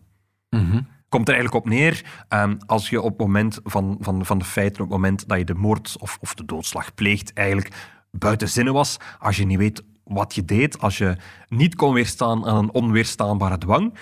Mm 0.50 0.92
Komt 1.10 1.28
er 1.28 1.34
eigenlijk 1.34 1.66
op 1.66 1.72
neer, 1.72 2.26
um, 2.30 2.58
als 2.66 2.90
je 2.90 3.02
op 3.02 3.10
het 3.10 3.20
moment 3.20 3.60
van, 3.64 3.98
van, 4.00 4.26
van 4.26 4.38
de 4.38 4.46
feiten, 4.46 4.84
op 4.84 4.90
het 4.90 5.00
moment 5.00 5.28
dat 5.28 5.38
je 5.38 5.46
de 5.46 5.54
moord 5.54 5.96
of, 6.00 6.18
of 6.22 6.34
de 6.34 6.46
doodslag 6.46 6.94
pleegt, 6.94 7.34
eigenlijk 7.34 7.76
buiten 8.12 8.50
zinnen 8.50 8.74
was, 8.74 8.98
als 9.20 9.38
je 9.38 9.46
niet 9.46 9.58
weet 9.58 9.84
wat 10.04 10.36
je 10.36 10.46
deed, 10.46 10.80
als 10.80 10.98
je 10.98 11.18
niet 11.50 11.76
kon 11.76 11.94
weerstaan 11.94 12.46
aan 12.46 12.58
een 12.58 12.74
onweerstaanbare 12.74 13.58
dwang, 13.58 13.94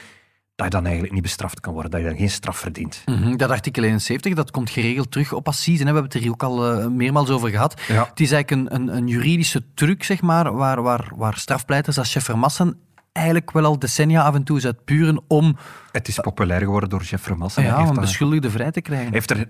dat 0.62 0.72
je 0.72 0.78
dan 0.78 0.86
eigenlijk 0.86 1.14
niet 1.14 1.24
bestraft 1.24 1.60
kan 1.60 1.74
worden, 1.74 1.92
dat 1.92 2.02
je 2.02 2.08
dan 2.08 2.18
geen 2.18 2.30
straf 2.30 2.58
verdient. 2.58 3.02
Mm 3.06 3.16
-hmm. 3.16 3.38
Dat 3.38 3.50
artikel 3.50 3.84
71, 3.84 4.34
dat 4.34 4.52
komt 4.52 4.70
geregeld 4.70 5.12
terug 5.12 5.34
op 5.34 5.48
assise. 5.48 5.78
We 5.78 5.84
hebben 5.84 6.04
het 6.04 6.14
er 6.14 6.20
hier 6.20 6.32
ook 6.32 6.44
al 6.44 6.80
uh, 6.80 6.88
meermaals 6.88 7.30
over 7.30 7.50
gehad. 7.50 7.82
Ja. 7.88 8.06
Het 8.10 8.20
is 8.20 8.32
eigenlijk 8.32 8.72
een, 8.72 8.82
een, 8.82 8.96
een, 8.96 9.08
juridische 9.08 9.64
truc, 9.74 10.04
zeg 10.04 10.22
maar, 10.22 10.54
waar, 10.54 10.82
waar, 10.82 11.12
waar 11.16 11.38
strafpleiters 11.38 11.98
als 11.98 12.16
Vermassen 12.20 12.78
eigenlijk 13.12 13.52
wel 13.52 13.66
al 13.66 13.80
decennia 13.80 14.24
af 14.24 14.36
en 14.36 14.44
toe 14.44 14.58
is 14.58 14.66
uitpuren 14.66 15.22
om... 15.28 15.58
Het 15.92 16.08
is 16.08 16.20
populair 16.20 16.60
geworden 16.60 16.90
door 16.90 17.04
Jeff 17.04 17.24
Vermassen. 17.24 17.64
Ja, 17.64 17.88
om 17.88 17.96
beschuldigde 17.96 18.50
vrij 18.50 18.72
te 18.72 18.82
krijgen. 18.82 19.08
Hij 19.08 19.16
heeft 19.16 19.30
er 19.30 19.50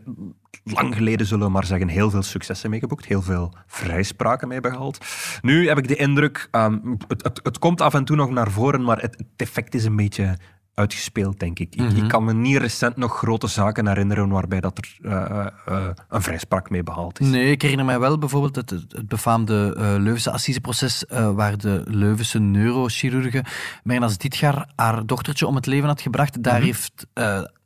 lang 0.63 0.95
geleden, 0.95 1.27
zullen 1.27 1.45
we 1.45 1.51
maar 1.51 1.65
zeggen, 1.65 1.87
heel 1.87 2.09
veel 2.09 2.23
successen 2.23 2.69
mee 2.69 2.79
geboekt. 2.79 3.05
Heel 3.05 3.21
veel 3.21 3.53
vrijspraken 3.67 4.47
mee 4.47 4.59
behaald. 4.59 5.05
Nu 5.41 5.67
heb 5.67 5.77
ik 5.77 5.87
de 5.87 5.95
indruk, 5.95 6.47
um, 6.51 6.97
het, 7.07 7.23
het, 7.23 7.39
het, 7.43 7.59
komt 7.59 7.81
af 7.81 7.93
en 7.93 8.05
toe 8.05 8.15
nog 8.15 8.29
naar 8.29 8.51
voren, 8.51 8.83
maar 8.83 9.01
het, 9.01 9.17
het 9.17 9.27
effect 9.35 9.73
is 9.73 9.85
een 9.85 9.95
beetje 9.95 10.37
uitgespeeld, 10.73 11.39
denk 11.39 11.59
ik. 11.59 11.75
Mm 11.75 11.87
-hmm. 11.87 11.95
ik. 11.95 12.03
ik. 12.03 12.09
kan 12.09 12.23
me 12.23 12.33
niet 12.33 12.57
recent 12.57 12.97
nog 12.97 13.17
grote 13.17 13.47
zaken 13.47 13.87
herinneren 13.87 14.29
waarbij 14.29 14.59
dat 14.59 14.77
er 14.77 14.97
uh, 15.01 15.45
uh, 15.69 15.87
een 16.09 16.21
vrijspraak 16.21 16.69
mee 16.69 16.83
behaald 16.83 17.19
is. 17.19 17.27
Nee, 17.27 17.51
ik 17.51 17.61
herinner 17.61 17.85
mij 17.85 17.99
wel 17.99 18.17
bijvoorbeeld 18.17 18.55
het, 18.55 18.69
het 18.69 19.07
befaamde 19.07 19.75
uh, 19.77 19.83
Leuvense 19.83 20.31
assiseproces 20.31 21.05
waar 21.09 21.57
de 21.57 21.83
Leuvense 21.85 22.39
neurochirurge 22.39 23.43
Mernas 23.83 24.17
Ditgar 24.17 24.69
haar 24.75 25.05
dochtertje 25.05 25.47
om 25.47 25.55
het 25.55 25.65
leven 25.65 25.87
had 25.87 26.01
gebracht. 26.01 26.43
Daar 26.43 26.53
mm 26.53 26.59
-hmm. 26.59 26.67
heeft 26.67 27.07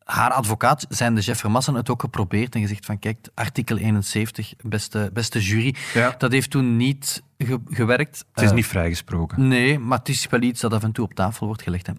haar 0.06 0.32
advocaat, 0.32 0.86
zijn 0.90 1.16
de 1.16 1.22
Jeff 1.22 1.40
Vermassen, 1.40 1.74
het 1.74 1.90
ook 1.90 2.02
geprobeerd 2.02 2.56
en 2.56 2.62
gezegd 2.62 2.86
van 2.86 3.00
kijk, 3.00 3.28
artikel 3.34 3.78
71, 3.78 4.54
beste, 4.62 5.10
beste 5.14 5.40
jury, 5.40 5.76
ja. 5.94 6.16
dat 6.18 6.32
heeft 6.32 6.50
toen 6.50 6.78
niet 6.78 7.24
ge 7.38 7.60
gewerkt. 7.66 8.26
Het 8.34 8.44
is 8.44 8.52
niet 8.52 8.66
vrijgesproken. 8.66 9.48
Nee, 9.48 9.80
maar 9.80 9.98
het 9.98 10.10
is 10.10 10.28
wel 10.30 10.42
iets 10.42 10.62
dat 10.62 10.74
af 10.74 10.84
en 10.84 10.92
toe 10.92 11.06
op 11.06 11.14
tafel 11.14 11.46
wordt 11.46 11.62
gelegd. 11.62 11.88
Hè. 11.88 11.94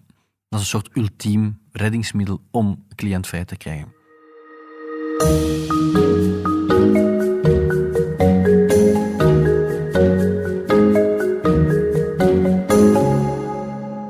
Dat 0.49 0.59
is 0.59 0.65
een 0.65 0.79
soort 0.79 0.97
ultiem 0.97 1.59
reddingsmiddel 1.71 2.41
om 2.51 2.85
cliënt 2.95 3.29
te 3.47 3.57
krijgen. 3.57 3.95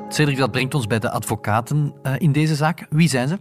Cedric, 0.10 0.38
dat 0.38 0.52
brengt 0.52 0.74
ons 0.74 0.88
bij 0.88 1.00
de 1.00 1.10
advocaten 1.10 1.94
uh, 2.04 2.14
in 2.18 2.32
deze 2.32 2.56
zaak. 2.56 2.86
Wie 2.90 3.10
zijn 3.10 3.28
ze? 3.28 3.40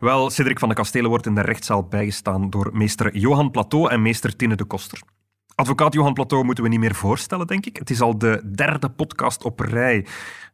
Wel, 0.00 0.30
Cedric 0.30 0.58
van 0.58 0.68
de 0.68 0.74
Kastelen 0.74 1.10
wordt 1.10 1.26
in 1.26 1.34
de 1.34 1.40
rechtszaal 1.40 1.84
bijgestaan 1.84 2.50
door 2.50 2.70
meester 2.72 3.16
Johan 3.16 3.50
Plateau 3.50 3.90
en 3.90 4.02
meester 4.02 4.36
Tine 4.36 4.56
de 4.56 4.64
Koster. 4.64 5.00
Advocaat 5.54 5.94
Johan 5.94 6.12
Plateau 6.12 6.44
moeten 6.44 6.64
we 6.64 6.70
niet 6.70 6.80
meer 6.80 6.94
voorstellen, 6.94 7.46
denk 7.46 7.66
ik. 7.66 7.76
Het 7.76 7.90
is 7.90 8.00
al 8.00 8.18
de 8.18 8.50
derde 8.54 8.88
podcast 8.88 9.44
op 9.44 9.60
rij 9.60 10.06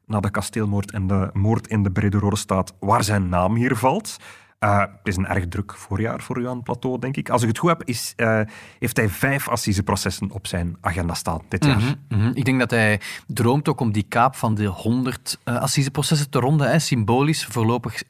na 0.06 0.20
de 0.20 0.30
kasteelmoord 0.30 0.92
en 0.92 1.06
de 1.06 1.30
moord 1.32 1.66
in 1.66 1.82
de 1.82 1.90
Brede 1.90 2.30
staat, 2.32 2.74
waar 2.80 3.04
zijn 3.04 3.28
naam 3.28 3.54
hier 3.54 3.76
valt. 3.76 4.16
Uh, 4.60 4.78
het 4.78 4.88
is 5.02 5.16
een 5.16 5.26
erg 5.26 5.48
druk 5.48 5.74
voorjaar 5.76 6.20
voor 6.20 6.40
Johan 6.40 6.62
Plateau, 6.62 6.98
denk 6.98 7.16
ik. 7.16 7.28
Als 7.28 7.42
ik 7.42 7.48
het 7.48 7.58
goed 7.58 7.68
heb, 7.68 7.82
is, 7.84 8.12
uh, 8.16 8.40
heeft 8.78 8.96
hij 8.96 9.08
vijf 9.08 9.48
assiseprocessen 9.48 10.30
op 10.30 10.46
zijn 10.46 10.76
agenda 10.80 11.14
staan 11.14 11.40
dit 11.48 11.64
jaar. 11.64 11.76
Mm 11.76 11.82
-hmm, 11.82 11.96
mm 12.08 12.20
-hmm. 12.20 12.30
Ik 12.34 12.44
denk 12.44 12.58
dat 12.58 12.70
hij 12.70 13.00
droomt 13.26 13.68
ook 13.68 13.80
om 13.80 13.92
die 13.92 14.06
kaap 14.08 14.36
van 14.36 14.54
de 14.54 14.66
honderd 14.66 15.38
uh, 15.44 15.56
assiseprocessen 15.56 16.30
te 16.30 16.38
ronden. 16.38 16.70
Hè. 16.70 16.78
Symbolisch, 16.78 17.46
voorlopig 17.46 18.02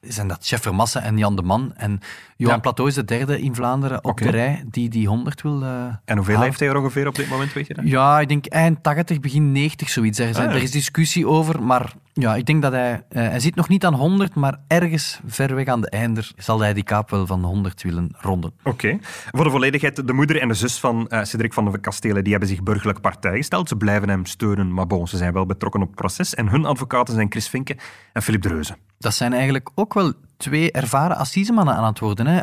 zijn 0.00 0.28
dat 0.28 0.46
Chef 0.46 0.62
Vermassen 0.62 1.02
en 1.02 1.18
Jan 1.18 1.36
de 1.36 1.42
Man. 1.42 1.72
En 1.76 2.00
Johan 2.36 2.54
ja. 2.54 2.60
Plateau 2.60 2.88
is 2.88 2.94
de 2.94 3.04
derde 3.04 3.40
in 3.40 3.54
Vlaanderen 3.54 3.98
op 3.98 4.10
okay. 4.10 4.30
de 4.30 4.36
rij 4.36 4.64
die 4.70 4.88
die 4.88 5.08
honderd 5.08 5.42
wil 5.42 5.62
En 5.62 6.16
hoeveel 6.16 6.34
halen. 6.34 6.48
heeft 6.48 6.60
hij 6.60 6.68
er 6.68 6.76
ongeveer 6.76 7.06
op 7.06 7.14
dit 7.14 7.28
moment, 7.28 7.52
weet 7.52 7.66
je 7.66 7.74
dat? 7.74 7.88
Ja, 7.88 8.20
ik 8.20 8.28
denk 8.28 8.46
eind 8.46 8.82
80, 8.82 9.20
begin 9.20 9.52
90, 9.52 9.88
zoiets. 9.88 10.18
Er, 10.18 10.34
zijn, 10.34 10.46
Ah, 10.46 10.52
ja. 10.52 10.58
er 10.58 10.64
is 10.64 10.70
discussie 10.70 11.26
over, 11.26 11.62
maar 11.62 11.92
ja, 12.12 12.36
ik 12.36 12.46
denk 12.46 12.62
dat 12.62 12.72
hij... 12.72 13.02
hij 13.08 13.40
zit 13.40 13.54
nog 13.54 13.68
niet 13.68 13.84
aan 13.84 13.94
100, 13.94 14.34
maar 14.34 14.58
ergens 14.66 15.20
ver 15.26 15.54
weg 15.54 15.66
aan 15.66 15.77
de 15.80 15.90
einder 15.90 16.32
zal 16.36 16.60
hij 16.60 16.74
die 16.74 16.82
kaap 16.82 17.10
wel 17.10 17.26
van 17.26 17.44
100 17.44 17.82
willen 17.82 18.14
ronden. 18.18 18.52
Oké. 18.62 18.98
Voor 19.30 19.44
de 19.44 19.50
volledigheid, 19.50 20.06
de 20.06 20.12
moeder 20.12 20.40
en 20.40 20.48
de 20.48 20.54
zus 20.54 20.78
van 20.78 21.06
uh, 21.08 21.24
Cedric 21.24 21.52
van 21.52 21.70
de 21.70 21.78
Kastelen 21.78 22.22
die 22.22 22.32
hebben 22.32 22.48
zich 22.48 22.62
burgerlijk 22.62 23.00
partij 23.00 23.36
gesteld. 23.36 23.68
Ze 23.68 23.76
blijven 23.76 24.08
hem 24.08 24.26
steunen, 24.26 24.74
maar 24.74 24.86
bon, 24.86 25.08
ze 25.08 25.16
zijn 25.16 25.32
wel 25.32 25.46
betrokken 25.46 25.80
op 25.80 25.86
het 25.86 25.96
proces. 25.96 26.34
En 26.34 26.48
hun 26.48 26.64
advocaten 26.64 27.14
zijn 27.14 27.30
Chris 27.30 27.48
Vinke 27.48 27.76
en 28.12 28.22
Philip 28.22 28.42
Dreuze. 28.42 28.76
Dat 28.98 29.14
zijn 29.14 29.32
eigenlijk 29.32 29.70
ook 29.74 29.94
wel 29.94 30.12
twee 30.36 30.72
ervaren 30.72 31.16
assisemannen 31.16 31.74
aan 31.74 31.84
het 31.84 31.98
worden. 31.98 32.26
Hè. 32.26 32.40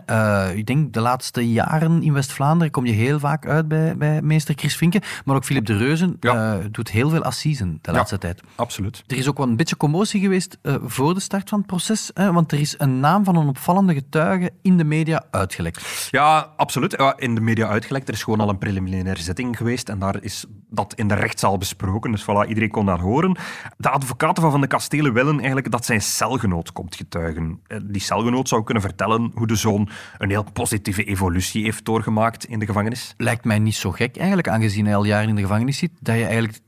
Uh, 0.49 0.57
ik 0.57 0.65
denk 0.65 0.93
de 0.93 0.99
laatste 0.99 1.51
jaren 1.51 2.03
in 2.03 2.13
West-Vlaanderen 2.13 2.71
kom 2.71 2.85
je 2.85 2.91
heel 2.91 3.19
vaak 3.19 3.47
uit 3.47 3.67
bij, 3.67 3.97
bij 3.97 4.21
meester 4.21 4.55
Chris 4.57 4.75
Vinken. 4.75 5.01
Maar 5.25 5.35
ook 5.35 5.45
Philip 5.45 5.65
de 5.65 5.77
Reuzen 5.77 6.17
ja. 6.19 6.57
uh, 6.57 6.65
doet 6.71 6.91
heel 6.91 7.09
veel 7.09 7.23
assisen 7.23 7.79
de 7.81 7.91
laatste 7.91 8.15
ja, 8.15 8.21
tijd. 8.21 8.41
Absoluut. 8.55 9.03
Er 9.07 9.17
is 9.17 9.27
ook 9.27 9.37
wel 9.37 9.47
een 9.47 9.55
beetje 9.55 9.77
commotie 9.77 10.21
geweest 10.21 10.57
uh, 10.61 10.75
voor 10.83 11.13
de 11.13 11.19
start 11.19 11.49
van 11.49 11.57
het 11.57 11.67
proces. 11.67 12.11
Hè, 12.13 12.31
want 12.31 12.51
er 12.51 12.59
is 12.59 12.75
een 12.77 12.99
naam 12.99 13.23
van 13.23 13.35
een 13.35 13.47
opvallende 13.47 13.93
getuige 13.93 14.51
in 14.61 14.77
de 14.77 14.83
media 14.83 15.23
uitgelekt. 15.31 16.07
Ja, 16.11 16.49
absoluut. 16.55 17.13
In 17.17 17.35
de 17.35 17.41
media 17.41 17.67
uitgelekt. 17.67 18.07
Er 18.07 18.13
is 18.13 18.23
gewoon 18.23 18.39
al 18.39 18.49
een 18.49 18.57
preliminaire 18.57 19.21
zitting 19.21 19.57
geweest. 19.57 19.89
En 19.89 19.99
daar 19.99 20.23
is 20.23 20.45
dat 20.69 20.93
in 20.93 21.07
de 21.07 21.15
rechtszaal 21.15 21.57
besproken. 21.57 22.11
Dus 22.11 22.23
voilà, 22.23 22.47
iedereen 22.47 22.71
kon 22.71 22.85
dat 22.85 22.99
horen. 22.99 23.37
De 23.77 23.89
advocaten 23.89 24.41
van 24.41 24.51
Van 24.51 24.61
de 24.61 24.67
Kastelen 24.67 25.13
willen 25.13 25.37
eigenlijk 25.37 25.71
dat 25.71 25.85
zijn 25.85 26.01
celgenoot 26.45 26.71
komt 26.71 26.95
getuigen 26.95 27.59
die 27.83 28.01
celgenoot 28.01 28.47
zou 28.47 28.63
kunnen 28.63 28.83
vertellen 28.83 29.31
hoe 29.33 29.47
de 29.47 29.55
zoon 29.55 29.89
een 30.17 30.29
heel 30.29 30.45
positieve 30.53 31.03
evolutie 31.03 31.63
heeft 31.63 31.85
doorgemaakt 31.85 32.45
in 32.45 32.59
de 32.59 32.65
gevangenis? 32.65 33.13
Lijkt 33.17 33.45
mij 33.45 33.59
niet 33.59 33.75
zo 33.75 33.91
gek 33.91 34.17
eigenlijk, 34.17 34.47
aangezien 34.47 34.85
hij 34.85 34.95
al 34.95 35.05
jaren 35.05 35.29
in 35.29 35.35
de 35.35 35.41
gevangenis 35.41 35.77
zit, 35.77 35.91
dat 35.99 36.15
je 36.15 36.25
eigenlijk 36.25 36.59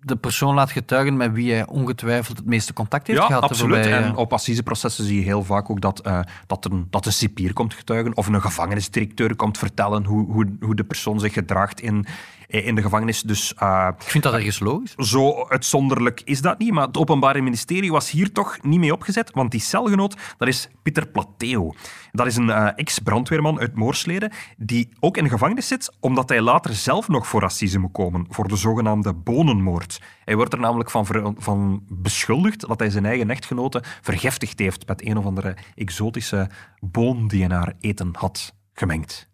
de 0.00 0.16
persoon 0.16 0.54
laat 0.54 0.70
getuigen 0.70 1.16
met 1.16 1.32
wie 1.32 1.52
hij 1.52 1.66
ongetwijfeld 1.66 2.36
het 2.36 2.46
meeste 2.46 2.72
contact 2.72 3.06
heeft 3.06 3.18
ja, 3.18 3.26
gehad. 3.26 3.42
absoluut. 3.42 3.86
En 3.86 4.16
op 4.16 4.32
assiseprocessen 4.32 5.04
zie 5.04 5.18
je 5.18 5.24
heel 5.24 5.44
vaak 5.44 5.70
ook 5.70 5.80
dat, 5.80 6.06
uh, 6.06 6.20
dat, 6.46 6.64
een, 6.64 6.86
dat 6.90 7.06
een 7.06 7.12
cipier 7.12 7.52
komt 7.52 7.74
getuigen 7.74 8.16
of 8.16 8.26
een 8.26 8.40
gevangenisdirecteur 8.40 9.36
komt 9.36 9.58
vertellen 9.58 10.04
hoe, 10.04 10.32
hoe, 10.32 10.56
hoe 10.60 10.74
de 10.74 10.84
persoon 10.84 11.20
zich 11.20 11.32
gedraagt 11.32 11.80
in, 11.80 12.06
in 12.50 12.74
de 12.74 12.82
gevangenis. 12.82 13.22
Dus, 13.22 13.54
uh, 13.62 13.88
ik 13.98 14.02
vind 14.02 14.24
dat 14.24 14.34
ergens 14.34 14.58
logisch. 14.58 14.94
Zo 14.94 15.44
uitzonderlijk 15.48 16.22
is 16.24 16.40
dat 16.40 16.58
niet, 16.58 16.72
maar 16.72 16.86
het 16.86 16.96
Openbaar 16.96 17.42
Ministerie 17.42 17.92
was 17.92 18.10
hier 18.10 18.32
toch 18.32 18.62
niet 18.62 18.78
mee 18.78 18.92
opgezet, 18.92 19.30
want 19.32 19.50
die 19.50 19.60
celgenoot, 19.60 20.16
dat 20.38 20.48
is 20.48 20.68
Pieter 20.82 21.08
Plateo. 21.08 21.74
Dat 22.12 22.26
is 22.26 22.36
een 22.36 22.48
uh, 22.48 22.68
ex-brandweerman 22.74 23.58
uit 23.58 23.74
Moorsleden, 23.74 24.32
die 24.56 24.88
ook 25.00 25.16
in 25.16 25.24
de 25.24 25.30
gevangenis 25.30 25.68
zit, 25.68 25.96
omdat 26.00 26.28
hij 26.28 26.40
later 26.40 26.74
zelf 26.74 27.08
nog 27.08 27.26
voor 27.26 27.44
assise 27.44 27.78
moet 27.78 27.92
komen, 27.92 28.26
voor 28.28 28.48
de 28.48 28.56
zogenaamde 28.56 29.14
bonenmoord. 29.14 30.00
Hij 30.24 30.36
wordt 30.36 30.52
er 30.52 30.60
namelijk 30.60 30.90
van, 30.90 31.34
van 31.38 31.82
beschuldigd 31.88 32.68
dat 32.68 32.78
hij 32.78 32.90
zijn 32.90 33.06
eigen 33.06 33.30
echtgenote 33.30 33.82
vergiftigd 34.00 34.58
heeft 34.58 34.86
met 34.86 35.06
een 35.06 35.18
of 35.18 35.24
andere 35.24 35.56
exotische 35.74 36.50
boon 36.80 37.28
die 37.28 37.40
hij 37.40 37.48
naar 37.48 37.74
eten 37.80 38.10
had 38.12 38.54
gemengd. 38.72 39.28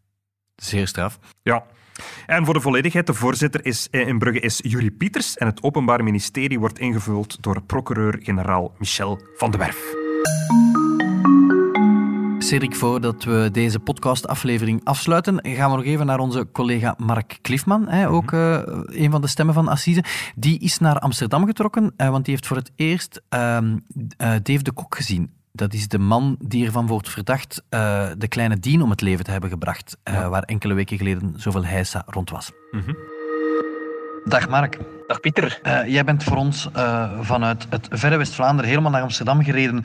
Zeer 0.57 0.89
straf. 0.89 1.19
Ja. 1.43 1.65
En 2.27 2.45
voor 2.45 2.55
de 2.55 2.61
volledigheid, 2.61 3.07
de 3.07 3.15
voorzitter 3.15 3.65
is, 3.65 3.89
eh, 3.91 4.09
in 4.09 4.19
Brugge 4.19 4.41
is 4.41 4.61
Jurie 4.63 4.91
Pieters 4.91 5.37
en 5.37 5.47
het 5.47 5.63
Openbaar 5.63 6.05
Ministerie 6.05 6.59
wordt 6.59 6.79
ingevuld 6.79 7.43
door 7.43 7.63
procureur-generaal 7.63 8.75
Michel 8.79 9.21
van 9.37 9.51
de 9.51 9.59
Werf. 9.59 9.95
Cedric, 12.39 12.77
voordat 12.77 13.25
we 13.25 13.49
deze 13.53 13.79
podcastaflevering 13.79 14.81
afsluiten, 14.85 15.39
gaan 15.43 15.71
we 15.71 15.77
nog 15.77 15.85
even 15.85 16.07
naar 16.07 16.19
onze 16.19 16.49
collega 16.53 16.95
Mark 16.99 17.39
Cliffman, 17.43 17.89
hè, 17.89 18.09
ook 18.09 18.33
uh, 18.33 18.61
een 18.87 19.11
van 19.11 19.21
de 19.21 19.27
stemmen 19.27 19.55
van 19.55 19.69
Assise. 19.69 20.05
Die 20.35 20.59
is 20.59 20.79
naar 20.79 20.99
Amsterdam 20.99 21.47
getrokken, 21.47 21.93
uh, 21.97 22.09
want 22.09 22.25
die 22.25 22.35
heeft 22.35 22.47
voor 22.47 22.57
het 22.57 22.73
eerst 22.77 23.23
uh, 23.35 23.59
Dave 24.19 24.63
de 24.63 24.73
Kok 24.73 24.97
gezien. 24.97 25.36
Dat 25.57 25.73
is 25.73 25.89
de 25.89 25.99
man 25.99 26.37
die 26.39 26.67
ervan 26.67 26.87
wordt 26.87 27.09
verdacht 27.09 27.63
de 28.19 28.27
kleine 28.29 28.59
Dien 28.59 28.83
om 28.83 28.91
het 28.91 29.01
leven 29.01 29.25
te 29.25 29.31
hebben 29.31 29.51
gebracht, 29.51 29.97
ja. 30.05 30.29
waar 30.29 30.43
enkele 30.43 30.75
weken 30.75 30.97
geleden 30.97 31.35
zoveel 31.37 31.65
heisa 31.65 32.03
rond 32.07 32.31
was. 32.31 32.53
Mm 32.71 32.81
-hmm. 32.81 32.97
Dag 34.25 34.49
Mark. 34.49 34.79
Dag 35.07 35.21
Pieter. 35.21 35.61
Uh, 35.63 35.87
jij 35.87 36.05
bent 36.05 36.25
voor 36.25 36.37
ons 36.37 36.69
uh, 36.77 37.21
vanuit 37.21 37.67
het 37.71 37.89
verre 37.91 38.17
West-Vlaanderen 38.17 38.71
helemaal 38.71 38.91
naar 38.91 39.03
Amsterdam 39.03 39.43
gereden 39.43 39.85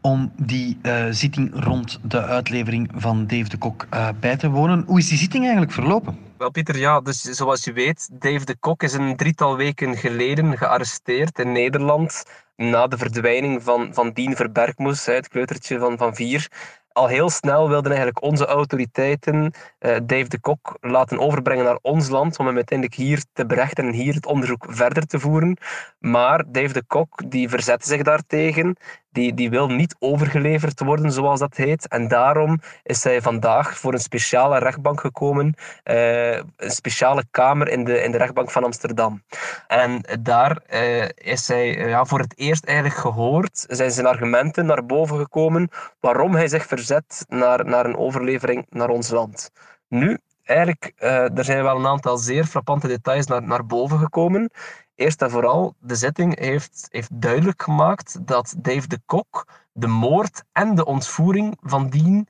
om 0.00 0.32
die 0.36 0.78
uh, 0.82 1.04
zitting 1.10 1.64
rond 1.64 1.98
de 2.02 2.22
uitlevering 2.22 2.90
van 2.94 3.26
Dave 3.26 3.48
de 3.48 3.58
Kok 3.58 3.86
bij 4.20 4.36
te 4.36 4.50
wonen. 4.50 4.84
Hoe 4.86 4.98
is 4.98 5.08
die 5.08 5.18
zitting 5.18 5.42
eigenlijk 5.42 5.72
verlopen? 5.72 6.18
Wel 6.38 6.50
Pieter, 6.50 6.78
ja, 6.78 7.00
dus 7.00 7.20
zoals 7.20 7.64
je 7.64 7.72
weet, 7.72 8.08
Dave 8.12 8.44
de 8.44 8.56
Kok 8.60 8.82
is 8.82 8.92
een 8.92 9.16
drietal 9.16 9.56
weken 9.56 9.96
geleden 9.96 10.58
gearresteerd 10.58 11.38
in 11.38 11.52
Nederland 11.52 12.24
na 12.56 12.86
de 12.86 12.98
verdwijning 12.98 13.62
van, 13.62 13.94
van 13.94 14.12
Dien 14.12 14.36
Verbergmoes, 14.36 15.06
het 15.06 15.28
kleutertje 15.28 15.78
van, 15.78 15.98
van 15.98 16.14
vier 16.14 16.48
al 16.92 17.06
heel 17.06 17.30
snel 17.30 17.68
wilden 17.68 17.90
eigenlijk 17.90 18.22
onze 18.22 18.46
autoriteiten 18.46 19.36
uh, 19.44 19.96
Dave 20.02 20.28
de 20.28 20.40
Kok 20.40 20.76
laten 20.80 21.18
overbrengen 21.18 21.64
naar 21.64 21.78
ons 21.82 22.08
land 22.08 22.38
om 22.38 22.46
hem 22.46 22.56
uiteindelijk 22.56 22.98
hier 22.98 23.24
te 23.32 23.46
berechten 23.46 23.86
en 23.86 23.92
hier 23.92 24.14
het 24.14 24.26
onderzoek 24.26 24.66
verder 24.68 25.06
te 25.06 25.20
voeren. 25.20 25.56
Maar 25.98 26.44
Dave 26.46 26.72
de 26.72 26.84
Kok 26.86 27.30
die 27.30 27.48
verzette 27.48 27.86
zich 27.86 28.02
daartegen 28.02 28.76
die, 29.12 29.34
die 29.34 29.50
wil 29.50 29.68
niet 29.68 29.96
overgeleverd 29.98 30.80
worden, 30.80 31.12
zoals 31.12 31.40
dat 31.40 31.56
heet. 31.56 31.88
En 31.88 32.08
daarom 32.08 32.60
is 32.82 33.04
hij 33.04 33.22
vandaag 33.22 33.78
voor 33.78 33.92
een 33.92 33.98
speciale 33.98 34.58
rechtbank 34.58 35.00
gekomen, 35.00 35.54
uh, 35.84 36.36
een 36.36 36.70
speciale 36.70 37.24
kamer 37.30 37.68
in 37.68 37.84
de, 37.84 38.02
in 38.02 38.10
de 38.10 38.18
rechtbank 38.18 38.50
van 38.50 38.64
Amsterdam. 38.64 39.22
En 39.66 40.04
daar 40.20 40.58
uh, 40.72 41.08
is 41.14 41.48
hij 41.48 41.88
ja, 41.88 42.04
voor 42.04 42.18
het 42.18 42.38
eerst 42.38 42.64
eigenlijk 42.64 42.96
gehoord, 42.96 43.64
zijn 43.68 43.90
zijn 43.90 44.06
argumenten 44.06 44.66
naar 44.66 44.86
boven 44.86 45.16
gekomen, 45.16 45.68
waarom 46.00 46.34
hij 46.34 46.48
zich 46.48 46.66
verzet 46.66 46.81
naar, 47.28 47.64
naar 47.64 47.86
een 47.86 47.96
overlevering 47.96 48.66
naar 48.68 48.88
ons 48.88 49.10
land. 49.10 49.50
Nu, 49.88 50.18
eigenlijk, 50.42 50.92
er 51.34 51.44
zijn 51.44 51.62
wel 51.62 51.76
een 51.76 51.86
aantal 51.86 52.18
zeer 52.18 52.44
frappante 52.44 52.88
details 52.88 53.26
naar, 53.26 53.42
naar 53.42 53.66
boven 53.66 53.98
gekomen. 53.98 54.50
Eerst 54.94 55.22
en 55.22 55.30
vooral, 55.30 55.74
de 55.78 55.94
zitting 55.94 56.38
heeft, 56.38 56.86
heeft 56.90 57.20
duidelijk 57.20 57.62
gemaakt 57.62 58.26
dat 58.26 58.54
Dave 58.58 58.86
de 58.88 59.00
Kok 59.06 59.46
de 59.72 59.86
moord 59.86 60.42
en 60.52 60.74
de 60.74 60.84
ontvoering 60.84 61.58
van 61.60 61.88
Dien 61.88 62.28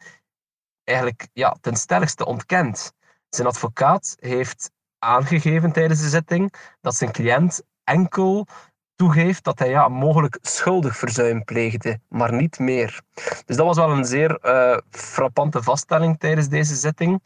eigenlijk 0.85 1.29
ja, 1.33 1.57
ten 1.61 1.77
sterkste 1.77 2.25
ontkent. 2.25 2.93
Zijn 3.29 3.47
advocaat 3.49 4.17
heeft 4.19 4.71
aangegeven 4.99 5.73
tijdens 5.73 6.01
de 6.01 6.09
zitting 6.09 6.55
dat 6.81 6.95
zijn 6.95 7.13
cliënt 7.13 7.63
enkel 7.85 8.47
toegeeft 9.03 9.45
dat 9.45 9.59
hij 9.59 9.69
ja, 9.69 9.89
mogelijk 9.89 10.39
schuldig 10.43 10.97
verzuim 10.97 11.45
pleegde, 11.45 12.01
maar 12.09 12.33
niet 12.33 12.59
meer. 12.59 13.01
Dus 13.47 13.57
dat 13.57 13.67
was 13.67 13.77
wel 13.77 13.91
een 13.91 14.05
zeer 14.05 14.39
uh, 14.43 14.77
frappante 14.91 15.63
vaststelling 15.63 16.19
tijdens 16.19 16.49
deze 16.49 16.75
zitting. 16.75 17.23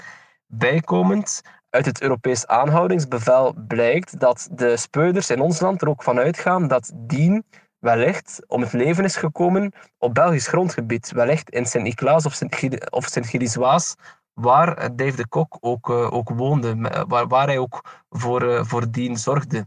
Bijkomend, 0.46 1.42
uit 1.70 1.86
het 1.86 2.00
Europees 2.00 2.46
aanhoudingsbevel 2.46 3.54
blijkt 3.68 4.20
dat 4.20 4.48
de 4.52 4.76
speuders 4.76 5.30
in 5.30 5.40
ons 5.40 5.60
land 5.60 5.82
er 5.82 5.88
ook 5.88 6.02
van 6.02 6.18
uitgaan 6.18 6.68
dat 6.68 6.92
Dien 6.94 7.44
wellicht 7.78 8.42
om 8.46 8.60
het 8.60 8.72
leven 8.72 9.04
is 9.04 9.16
gekomen 9.16 9.72
op 9.98 10.14
Belgisch 10.14 10.48
grondgebied. 10.48 11.12
Wellicht 11.12 11.50
in 11.50 11.66
Sint-Niklaas 11.66 12.26
of 12.90 13.04
Sint-Gilles-Waas, 13.04 13.94
waar 14.32 14.96
Dave 14.96 15.16
de 15.16 15.28
Kok 15.28 15.56
ook, 15.60 15.88
uh, 15.88 16.12
ook 16.12 16.28
woonde, 16.28 17.04
waar, 17.08 17.26
waar 17.26 17.46
hij 17.46 17.58
ook 17.58 18.04
voor, 18.10 18.66
voor 18.66 18.90
Dien 18.90 19.16
zorgde. 19.16 19.66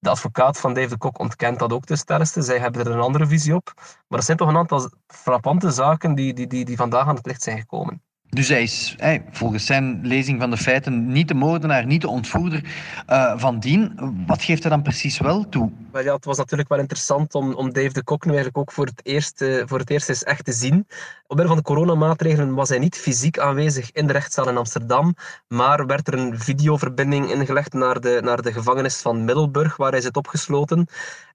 De 0.00 0.10
advocaat 0.10 0.60
van 0.60 0.74
Dave 0.74 0.88
de 0.88 0.98
Kok 0.98 1.18
ontkent 1.18 1.58
dat 1.58 1.72
ook 1.72 1.84
ten 1.84 1.98
sterkste. 1.98 2.42
Zij 2.42 2.58
hebben 2.58 2.84
er 2.84 2.90
een 2.92 3.00
andere 3.00 3.26
visie 3.26 3.54
op. 3.54 3.72
Maar 4.08 4.18
er 4.18 4.24
zijn 4.24 4.36
toch 4.36 4.48
een 4.48 4.56
aantal 4.56 4.90
frappante 5.06 5.70
zaken 5.70 6.14
die, 6.14 6.34
die, 6.34 6.46
die, 6.46 6.64
die 6.64 6.76
vandaag 6.76 7.06
aan 7.06 7.14
het 7.14 7.26
licht 7.26 7.42
zijn 7.42 7.58
gekomen. 7.58 8.02
Dus 8.30 8.48
hij 8.48 8.62
is 8.62 8.96
volgens 9.30 9.66
zijn 9.66 10.00
lezing 10.06 10.40
van 10.40 10.50
de 10.50 10.56
feiten 10.56 11.12
niet 11.12 11.28
de 11.28 11.34
moordenaar, 11.34 11.86
niet 11.86 12.00
de 12.00 12.08
ontvoerder 12.08 12.64
uh, 13.08 13.32
van 13.36 13.58
Dien. 13.58 13.98
Wat 14.26 14.42
geeft 14.42 14.62
hij 14.62 14.70
dan 14.70 14.82
precies 14.82 15.18
wel 15.18 15.48
toe? 15.48 15.70
Wel 15.92 16.02
ja, 16.02 16.14
het 16.14 16.24
was 16.24 16.36
natuurlijk 16.36 16.68
wel 16.68 16.78
interessant 16.78 17.34
om, 17.34 17.54
om 17.54 17.72
Dave 17.72 17.92
de 17.92 18.04
Kok 18.04 18.24
nu 18.24 18.30
eigenlijk 18.30 18.58
ook 18.58 18.72
voor 18.72 18.86
het, 18.86 19.00
eerst, 19.02 19.42
uh, 19.42 19.62
voor 19.66 19.78
het 19.78 19.90
eerst 19.90 20.08
eens 20.08 20.22
echt 20.22 20.44
te 20.44 20.52
zien. 20.52 20.86
Omwille 21.30 21.48
van 21.48 21.56
de 21.56 21.62
coronamaatregelen 21.62 22.54
was 22.54 22.68
hij 22.68 22.78
niet 22.78 22.96
fysiek 22.96 23.38
aanwezig 23.38 23.92
in 23.92 24.06
de 24.06 24.12
rechtszaal 24.12 24.48
in 24.48 24.56
Amsterdam, 24.56 25.14
maar 25.48 25.86
werd 25.86 26.08
er 26.08 26.14
een 26.14 26.38
videoverbinding 26.38 27.30
ingelegd 27.30 27.72
naar 27.72 28.00
de, 28.00 28.20
naar 28.22 28.42
de 28.42 28.52
gevangenis 28.52 29.00
van 29.00 29.24
Middelburg, 29.24 29.76
waar 29.76 29.90
hij 29.90 30.00
zit 30.00 30.16
opgesloten. 30.16 30.86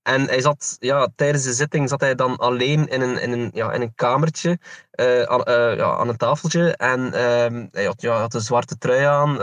En 0.04 0.22
hij 0.22 0.42
zat, 0.42 0.78
ja, 0.80 1.08
tijdens 1.16 1.44
de 1.44 1.54
zitting 1.54 1.90
zat 1.90 2.02
hij 2.02 2.16
dan 2.16 2.38
alleen 2.38 2.88
in 2.88 3.02
een, 3.02 3.22
in 3.22 3.32
een, 3.32 3.50
ja, 3.54 3.72
in 3.72 3.82
een 3.82 3.96
kamertje 3.96 4.60
uh, 4.96 5.22
aan, 5.22 5.44
uh, 5.48 5.76
ja, 5.78 5.98
aan 5.98 6.10
een 6.10 6.18
tafeltje. 6.18 6.76
En 6.78 7.00
uh, 7.06 7.68
hij 7.72 7.86
had, 7.86 8.02
ja, 8.02 8.20
had 8.20 8.34
een 8.34 8.42
zwarte 8.42 8.78
trui 8.78 9.04
aan. 9.04 9.38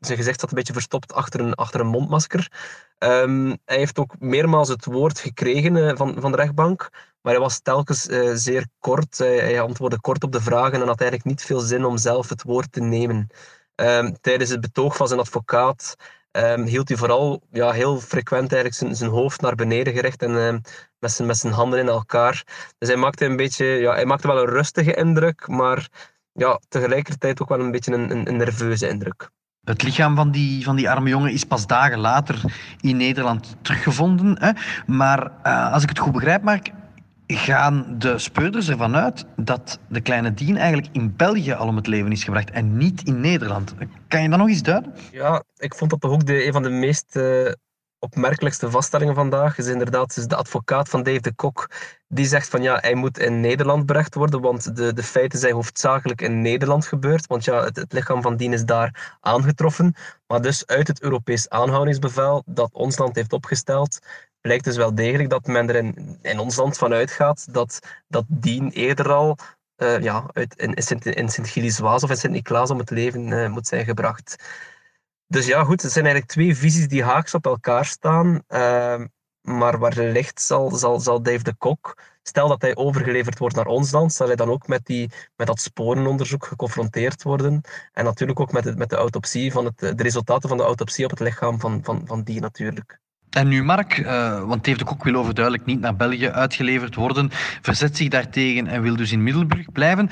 Zijn 0.00 0.18
gezicht 0.18 0.40
zat 0.40 0.50
een 0.50 0.56
beetje 0.56 0.72
verstopt 0.72 1.12
achter 1.12 1.40
een, 1.40 1.54
achter 1.54 1.80
een 1.80 1.86
mondmasker. 1.86 2.52
Um, 2.98 3.58
hij 3.64 3.76
heeft 3.76 3.98
ook 3.98 4.14
meermaals 4.18 4.68
het 4.68 4.84
woord 4.84 5.18
gekregen 5.18 5.96
van, 5.96 6.20
van 6.20 6.30
de 6.30 6.36
rechtbank. 6.36 6.88
Maar 7.22 7.32
hij 7.32 7.42
was 7.42 7.60
telkens 7.60 8.02
zeer 8.32 8.66
kort. 8.78 9.18
Hij, 9.18 9.60
antwoordde 9.60 10.00
kort 10.00 10.24
op 10.24 10.32
de 10.32 10.40
vragen 10.40 10.80
en 10.80 10.86
had 10.86 11.00
eigenlijk 11.00 11.24
niet 11.24 11.42
veel 11.42 11.60
zin 11.60 11.84
om 11.84 11.96
zelf 11.98 12.28
het 12.28 12.42
woord 12.42 12.72
te 12.72 12.80
nemen. 12.80 13.26
Um, 13.74 14.20
tijdens 14.20 14.50
het 14.50 14.60
betoog 14.60 14.96
van 14.96 15.08
zijn 15.08 15.20
advocaat 15.20 15.96
um, 16.32 16.64
hield 16.64 16.88
hij 16.88 16.96
vooral 16.96 17.42
ja, 17.50 17.70
heel 17.70 18.00
frequent 18.00 18.52
eigenlijk 18.52 18.74
zijn, 18.74 18.96
zijn 18.96 19.10
hoofd 19.10 19.40
naar 19.40 19.54
beneden 19.54 19.92
gericht 19.92 20.22
en 20.22 20.62
met, 20.98 21.12
zijn, 21.12 21.28
met 21.28 21.36
zijn 21.36 21.52
handen 21.52 21.78
in 21.78 21.88
elkaar. 21.88 22.44
Dus 22.78 22.88
hij 22.88 22.98
maakte 22.98 23.24
een 23.24 23.36
beetje, 23.36 23.66
ja, 23.66 23.92
hij 23.92 24.06
maakte 24.06 24.26
wel 24.26 24.38
een 24.38 24.48
rustige 24.48 24.94
indruk, 24.94 25.48
maar 25.48 25.88
ja, 26.32 26.60
tegelijkertijd 26.68 27.42
ook 27.42 27.48
wel 27.48 27.60
een 27.60 27.70
beetje 27.70 27.92
een, 27.92 28.28
een 28.28 28.36
nerveuze 28.36 28.88
indruk. 28.88 29.30
Het 29.70 29.82
lichaam 29.82 30.16
van 30.16 30.30
die, 30.30 30.64
van 30.64 30.76
die 30.76 30.90
arme 30.90 31.08
jongen 31.08 31.32
is 31.32 31.44
pas 31.44 31.66
dagen 31.66 31.98
later 31.98 32.40
in 32.80 32.96
Nederland 32.96 33.56
teruggevonden. 33.62 34.36
Hè? 34.40 34.50
Maar 34.86 35.30
uh, 35.46 35.72
als 35.72 35.82
ik 35.82 35.88
het 35.88 35.98
goed 35.98 36.12
begrijp, 36.12 36.42
Mark, 36.42 36.70
gaan 37.26 37.94
de 37.98 38.18
speurders 38.18 38.68
ervan 38.68 38.96
uit 38.96 39.26
dat 39.36 39.78
de 39.88 40.00
kleine 40.00 40.34
Dien 40.34 40.56
eigenlijk 40.56 40.88
in 40.92 41.16
België 41.16 41.52
al 41.52 41.66
om 41.66 41.76
het 41.76 41.86
leven 41.86 42.12
is 42.12 42.24
gebracht 42.24 42.50
en 42.50 42.76
niet 42.76 43.02
in 43.02 43.20
Nederland. 43.20 43.74
Kan 44.08 44.22
je 44.22 44.28
dat 44.28 44.38
nog 44.38 44.48
eens 44.48 44.62
duiden? 44.62 44.94
Ja, 45.12 45.42
ik 45.56 45.74
vond 45.74 45.90
dat 45.90 46.00
toch 46.00 46.12
ook 46.12 46.26
de, 46.26 46.46
een 46.46 46.52
van 46.52 46.62
de 46.62 46.70
meest 46.70 47.16
uh, 47.16 47.52
opmerkelijkste 48.00 48.70
vaststellingen 48.70 49.14
vandaag. 49.14 49.58
Is 49.58 49.66
inderdaad 49.66 50.16
is 50.16 50.26
de 50.26 50.36
advocaat 50.36 50.88
van 50.88 51.02
Dave 51.02 51.20
de 51.20 51.34
Kok. 51.34 51.70
Die 52.08 52.26
zegt 52.26 52.48
van 52.48 52.62
ja, 52.62 52.78
hij 52.80 52.94
moet 52.94 53.18
in 53.18 53.40
Nederland 53.40 53.86
berecht 53.86 54.14
worden, 54.14 54.40
want 54.40 54.76
de, 54.76 54.92
de 54.92 55.02
feiten 55.02 55.38
zijn 55.38 55.54
hoofdzakelijk 55.54 56.20
in 56.20 56.42
Nederland 56.42 56.86
gebeurd. 56.86 57.26
Want 57.26 57.44
ja, 57.44 57.64
het, 57.64 57.76
het 57.76 57.92
lichaam 57.92 58.22
van 58.22 58.36
Dien 58.36 58.52
is 58.52 58.64
daar 58.64 59.16
aangetroffen. 59.20 59.94
Maar 60.26 60.40
dus 60.42 60.66
uit 60.66 60.88
het 60.88 61.02
Europees 61.02 61.48
aanhoudingsbevel 61.48 62.42
dat 62.46 62.72
ons 62.72 62.98
land 62.98 63.16
heeft 63.16 63.32
opgesteld, 63.32 63.98
blijkt 64.40 64.64
dus 64.64 64.76
wel 64.76 64.94
degelijk 64.94 65.30
dat 65.30 65.46
men 65.46 65.68
er 65.68 65.76
in, 65.76 66.18
in 66.22 66.38
ons 66.38 66.56
land 66.56 66.78
van 66.78 66.92
uitgaat 66.92 67.54
dat, 67.54 67.78
dat 68.08 68.24
Dien 68.28 68.70
eerder 68.70 69.12
al 69.12 69.36
uh, 69.76 70.00
ja, 70.02 70.24
uit, 70.32 70.56
in, 70.56 70.74
in 71.14 71.28
Sint-Gilles-Waas 71.28 72.02
of 72.02 72.10
in 72.10 72.16
Sint-Niklaas 72.16 72.70
om 72.70 72.78
het 72.78 72.90
leven 72.90 73.26
uh, 73.26 73.48
moet 73.48 73.66
zijn 73.66 73.84
gebracht. 73.84 74.36
Dus 75.30 75.46
ja, 75.46 75.64
goed, 75.64 75.82
het 75.82 75.92
zijn 75.92 76.04
eigenlijk 76.04 76.32
twee 76.32 76.56
visies 76.56 76.88
die 76.88 77.04
haaks 77.04 77.34
op 77.34 77.46
elkaar 77.46 77.84
staan. 77.84 78.42
Uh, 78.48 79.04
maar 79.40 79.78
waar 79.78 79.94
ligt 79.96 80.42
zal, 80.42 80.70
zal, 80.70 81.00
zal 81.00 81.22
Dave 81.22 81.42
de 81.42 81.54
Kok, 81.54 82.02
stel 82.22 82.48
dat 82.48 82.60
hij 82.62 82.76
overgeleverd 82.76 83.38
wordt 83.38 83.54
naar 83.54 83.66
ons 83.66 83.90
land, 83.90 84.12
zal 84.12 84.26
hij 84.26 84.36
dan 84.36 84.50
ook 84.50 84.66
met, 84.66 84.86
die, 84.86 85.10
met 85.36 85.46
dat 85.46 85.60
sporenonderzoek 85.60 86.46
geconfronteerd 86.46 87.22
worden. 87.22 87.60
En 87.92 88.04
natuurlijk 88.04 88.40
ook 88.40 88.52
met 88.52 88.76
met 88.76 88.90
de 88.90 88.96
autopsie 88.96 89.52
van 89.52 89.64
het, 89.64 89.78
de 89.78 90.02
resultaten 90.02 90.48
van 90.48 90.58
de 90.58 90.64
autopsie 90.64 91.04
op 91.04 91.10
het 91.10 91.20
lichaam 91.20 91.60
van, 91.60 91.84
van, 91.84 92.06
van 92.06 92.22
die 92.22 92.40
natuurlijk. 92.40 93.00
En 93.30 93.48
nu 93.48 93.64
Mark, 93.64 93.98
uh, 93.98 94.42
want 94.42 94.64
Dave 94.64 94.78
de 94.78 94.84
Kok 94.84 95.04
wil 95.04 95.14
overduidelijk 95.14 95.64
niet 95.66 95.80
naar 95.80 95.96
België 95.96 96.28
uitgeleverd 96.28 96.94
worden, 96.94 97.28
verzet 97.62 97.96
zich 97.96 98.08
daartegen 98.08 98.66
en 98.66 98.82
wil 98.82 98.96
dus 98.96 99.12
in 99.12 99.22
Middelburg 99.22 99.72
blijven. 99.72 100.10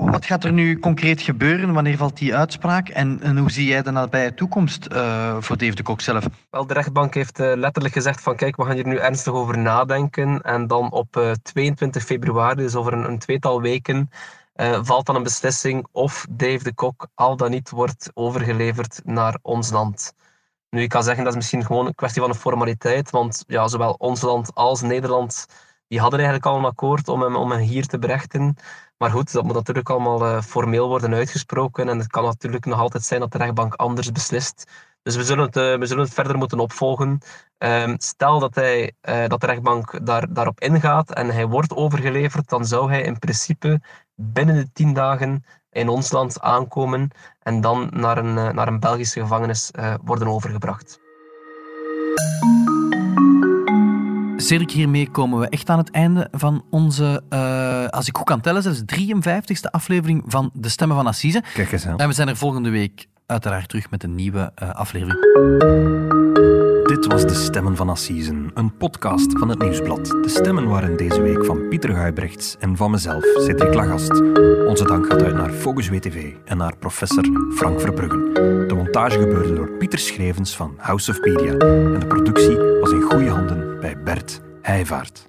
Wat 0.00 0.26
gaat 0.26 0.44
er 0.44 0.52
nu 0.52 0.78
concreet 0.78 1.20
gebeuren? 1.22 1.72
Wanneer 1.72 1.96
valt 1.96 2.18
die 2.18 2.34
uitspraak? 2.34 2.88
En, 2.88 3.36
hoe 3.38 3.50
zie 3.50 3.66
jij 3.66 3.82
de 3.82 3.90
nabije 3.90 4.34
toekomst 4.34 4.88
uh, 4.92 5.36
voor 5.40 5.56
Dave 5.56 5.74
de 5.74 5.82
Kok 5.82 6.00
zelf? 6.00 6.24
Wel, 6.50 6.66
de 6.66 6.74
rechtbank 6.74 7.14
heeft 7.14 7.40
uh, 7.40 7.52
letterlijk 7.54 7.94
gezegd 7.94 8.20
van 8.20 8.36
kijk, 8.36 8.56
we 8.56 8.64
gaan 8.64 8.74
hier 8.74 8.86
nu 8.86 8.96
ernstig 8.96 9.32
over 9.32 9.58
nadenken. 9.58 10.42
En 10.42 10.66
dan 10.66 10.92
op 10.92 11.36
22 11.42 12.04
februari, 12.04 12.56
dus 12.56 12.74
over 12.74 12.92
een, 12.92 13.08
een 13.08 13.18
tweetal 13.18 13.60
weken, 13.60 14.10
valt 14.82 15.06
dan 15.06 15.16
een 15.16 15.22
beslissing 15.22 15.86
of 15.92 16.26
Dave 16.30 16.64
de 16.64 16.74
Kok 16.74 17.06
al 17.14 17.36
dan 17.36 17.50
niet 17.50 17.70
wordt 17.70 18.10
overgeleverd 18.14 19.00
naar 19.04 19.38
ons 19.42 19.70
land. 19.70 20.14
Nu, 20.70 20.82
ik 20.82 20.88
kan 20.88 21.02
zeggen 21.02 21.24
dat 21.24 21.32
is 21.32 21.38
misschien 21.38 21.64
gewoon 21.66 21.86
een 21.86 21.94
kwestie 21.94 22.20
van 22.20 22.30
een 22.30 22.36
formaliteit, 22.36 23.10
want 23.10 23.44
ja, 23.46 23.68
zowel 23.68 23.92
ons 23.92 24.20
land 24.20 24.54
als 24.54 24.80
Nederland 24.82 25.46
die 25.88 26.00
hadden 26.00 26.18
eigenlijk 26.18 26.48
al 26.48 26.58
een 26.58 26.64
akkoord 26.64 27.08
om 27.08 27.22
hem, 27.22 27.36
om 27.36 27.50
hem 27.50 27.60
hier 27.60 27.86
te 27.86 27.98
berechten. 27.98 28.56
Maar 28.98 29.10
goed, 29.10 29.32
dat 29.32 29.44
moet 29.44 29.54
natuurlijk 29.54 29.90
allemaal 29.90 30.26
uh, 30.26 30.42
formeel 30.42 30.88
worden 30.88 31.14
uitgesproken 31.14 31.88
en 31.88 31.98
het 31.98 32.06
kan 32.06 32.24
natuurlijk 32.24 32.64
nog 32.64 32.80
altijd 32.80 33.04
zijn 33.04 33.20
dat 33.20 33.32
de 33.32 33.38
rechtbank 33.38 33.74
anders 33.74 34.12
beslist. 34.12 34.64
Dus 35.02 35.16
we 35.16 35.24
zullen 35.24 35.44
het, 35.44 35.56
uh, 35.56 35.78
we 35.78 35.86
zullen 35.86 36.04
het 36.04 36.14
verder 36.14 36.38
moeten 36.38 36.58
opvolgen. 36.58 37.20
Uh, 37.58 37.94
stel 37.96 38.38
dat, 38.38 38.54
hij, 38.54 38.92
uh, 39.08 39.26
dat 39.26 39.40
de 39.40 39.46
rechtbank 39.46 40.06
daar, 40.06 40.32
daarop 40.32 40.60
ingaat 40.60 41.12
en 41.12 41.30
hij 41.30 41.46
wordt 41.46 41.74
overgeleverd, 41.74 42.48
dan 42.48 42.64
zou 42.66 42.90
hij 42.90 43.02
in 43.02 43.18
principe 43.18 43.80
binnen 44.14 44.54
de 44.54 44.72
tien 44.72 44.92
dagen 44.92 45.44
in 45.78 45.88
ons 45.88 46.10
land 46.10 46.40
aankomen 46.40 47.10
en 47.42 47.60
dan 47.60 47.90
naar 47.92 48.18
een, 48.18 48.38
eh, 48.38 48.50
naar 48.50 48.68
een 48.68 48.80
Belgische 48.80 49.20
gevangenis 49.20 49.70
uh, 49.78 49.94
worden 50.04 50.28
overgebracht. 50.28 51.00
Cedric, 54.36 54.70
hiermee 54.70 55.10
komen 55.10 55.38
we 55.38 55.48
echt 55.48 55.68
aan 55.68 55.78
het 55.78 55.90
einde 55.90 56.28
van 56.30 56.64
onze, 56.70 57.22
uh, 57.30 57.86
als 57.86 58.08
ik 58.08 58.16
goed 58.16 58.26
kan 58.26 58.40
tellen, 58.40 58.62
zelfs 58.62 58.82
53ste 58.86 59.70
aflevering 59.70 60.22
van 60.26 60.50
De 60.52 60.68
Stemmen 60.68 60.96
van 60.96 61.06
Assise. 61.06 61.42
Kijk 61.54 61.72
eens 61.72 61.86
aan. 61.86 61.98
En 61.98 62.08
we 62.08 62.14
zijn 62.14 62.28
er 62.28 62.36
volgende 62.36 62.70
week 62.70 63.06
uiteraard 63.26 63.68
terug 63.68 63.90
met 63.90 64.02
een 64.02 64.14
nieuwe 64.14 64.52
uh, 64.62 64.70
aflevering. 64.70 65.18
Dit 66.88 67.06
was 67.06 67.26
De 67.26 67.34
Stemmen 67.34 67.76
van 67.76 67.88
Assisen, 67.88 68.50
een 68.54 68.76
podcast 68.76 69.38
van 69.38 69.48
het 69.48 69.58
Nieuwsblad. 69.58 70.06
De 70.06 70.28
stemmen 70.28 70.68
waren 70.68 70.96
deze 70.96 71.22
week 71.22 71.44
van 71.44 71.68
Pieter 71.68 71.94
Guibrechts 71.94 72.56
en 72.58 72.76
van 72.76 72.90
mezelf, 72.90 73.24
Cedric 73.24 73.74
Lagast. 73.74 74.20
Onze 74.66 74.84
dank 74.84 75.06
gaat 75.06 75.22
uit 75.22 75.34
naar 75.34 75.50
Focus 75.50 75.88
WTV 75.88 76.32
en 76.44 76.56
naar 76.56 76.76
professor 76.76 77.24
Frank 77.54 77.80
Verbruggen. 77.80 78.34
De 78.68 78.74
montage 78.74 79.18
gebeurde 79.18 79.54
door 79.54 79.70
Pieter 79.70 79.98
Schrevens 79.98 80.56
van 80.56 80.74
House 80.76 81.10
of 81.10 81.20
Media 81.20 81.52
en 81.52 82.00
de 82.00 82.06
productie 82.06 82.56
was 82.56 82.90
in 82.90 83.02
goede 83.02 83.30
handen 83.30 83.80
bij 83.80 84.02
Bert 84.02 84.40
Heijvaart. 84.62 85.28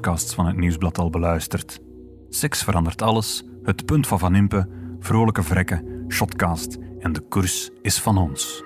Podcasts 0.00 0.34
van 0.34 0.46
het 0.46 0.56
Nieuwsblad 0.56 0.98
al 0.98 1.10
beluisterd? 1.10 1.80
Seks 2.28 2.62
verandert 2.62 3.02
alles, 3.02 3.44
Het 3.62 3.86
punt 3.86 4.06
van 4.06 4.18
Van 4.18 4.34
Impe, 4.34 4.68
Vrolijke 5.00 5.42
Vrekken, 5.42 6.04
Shotcast 6.08 6.78
en 6.98 7.12
De 7.12 7.20
koers 7.20 7.70
is 7.82 7.98
van 7.98 8.18
ons. 8.18 8.62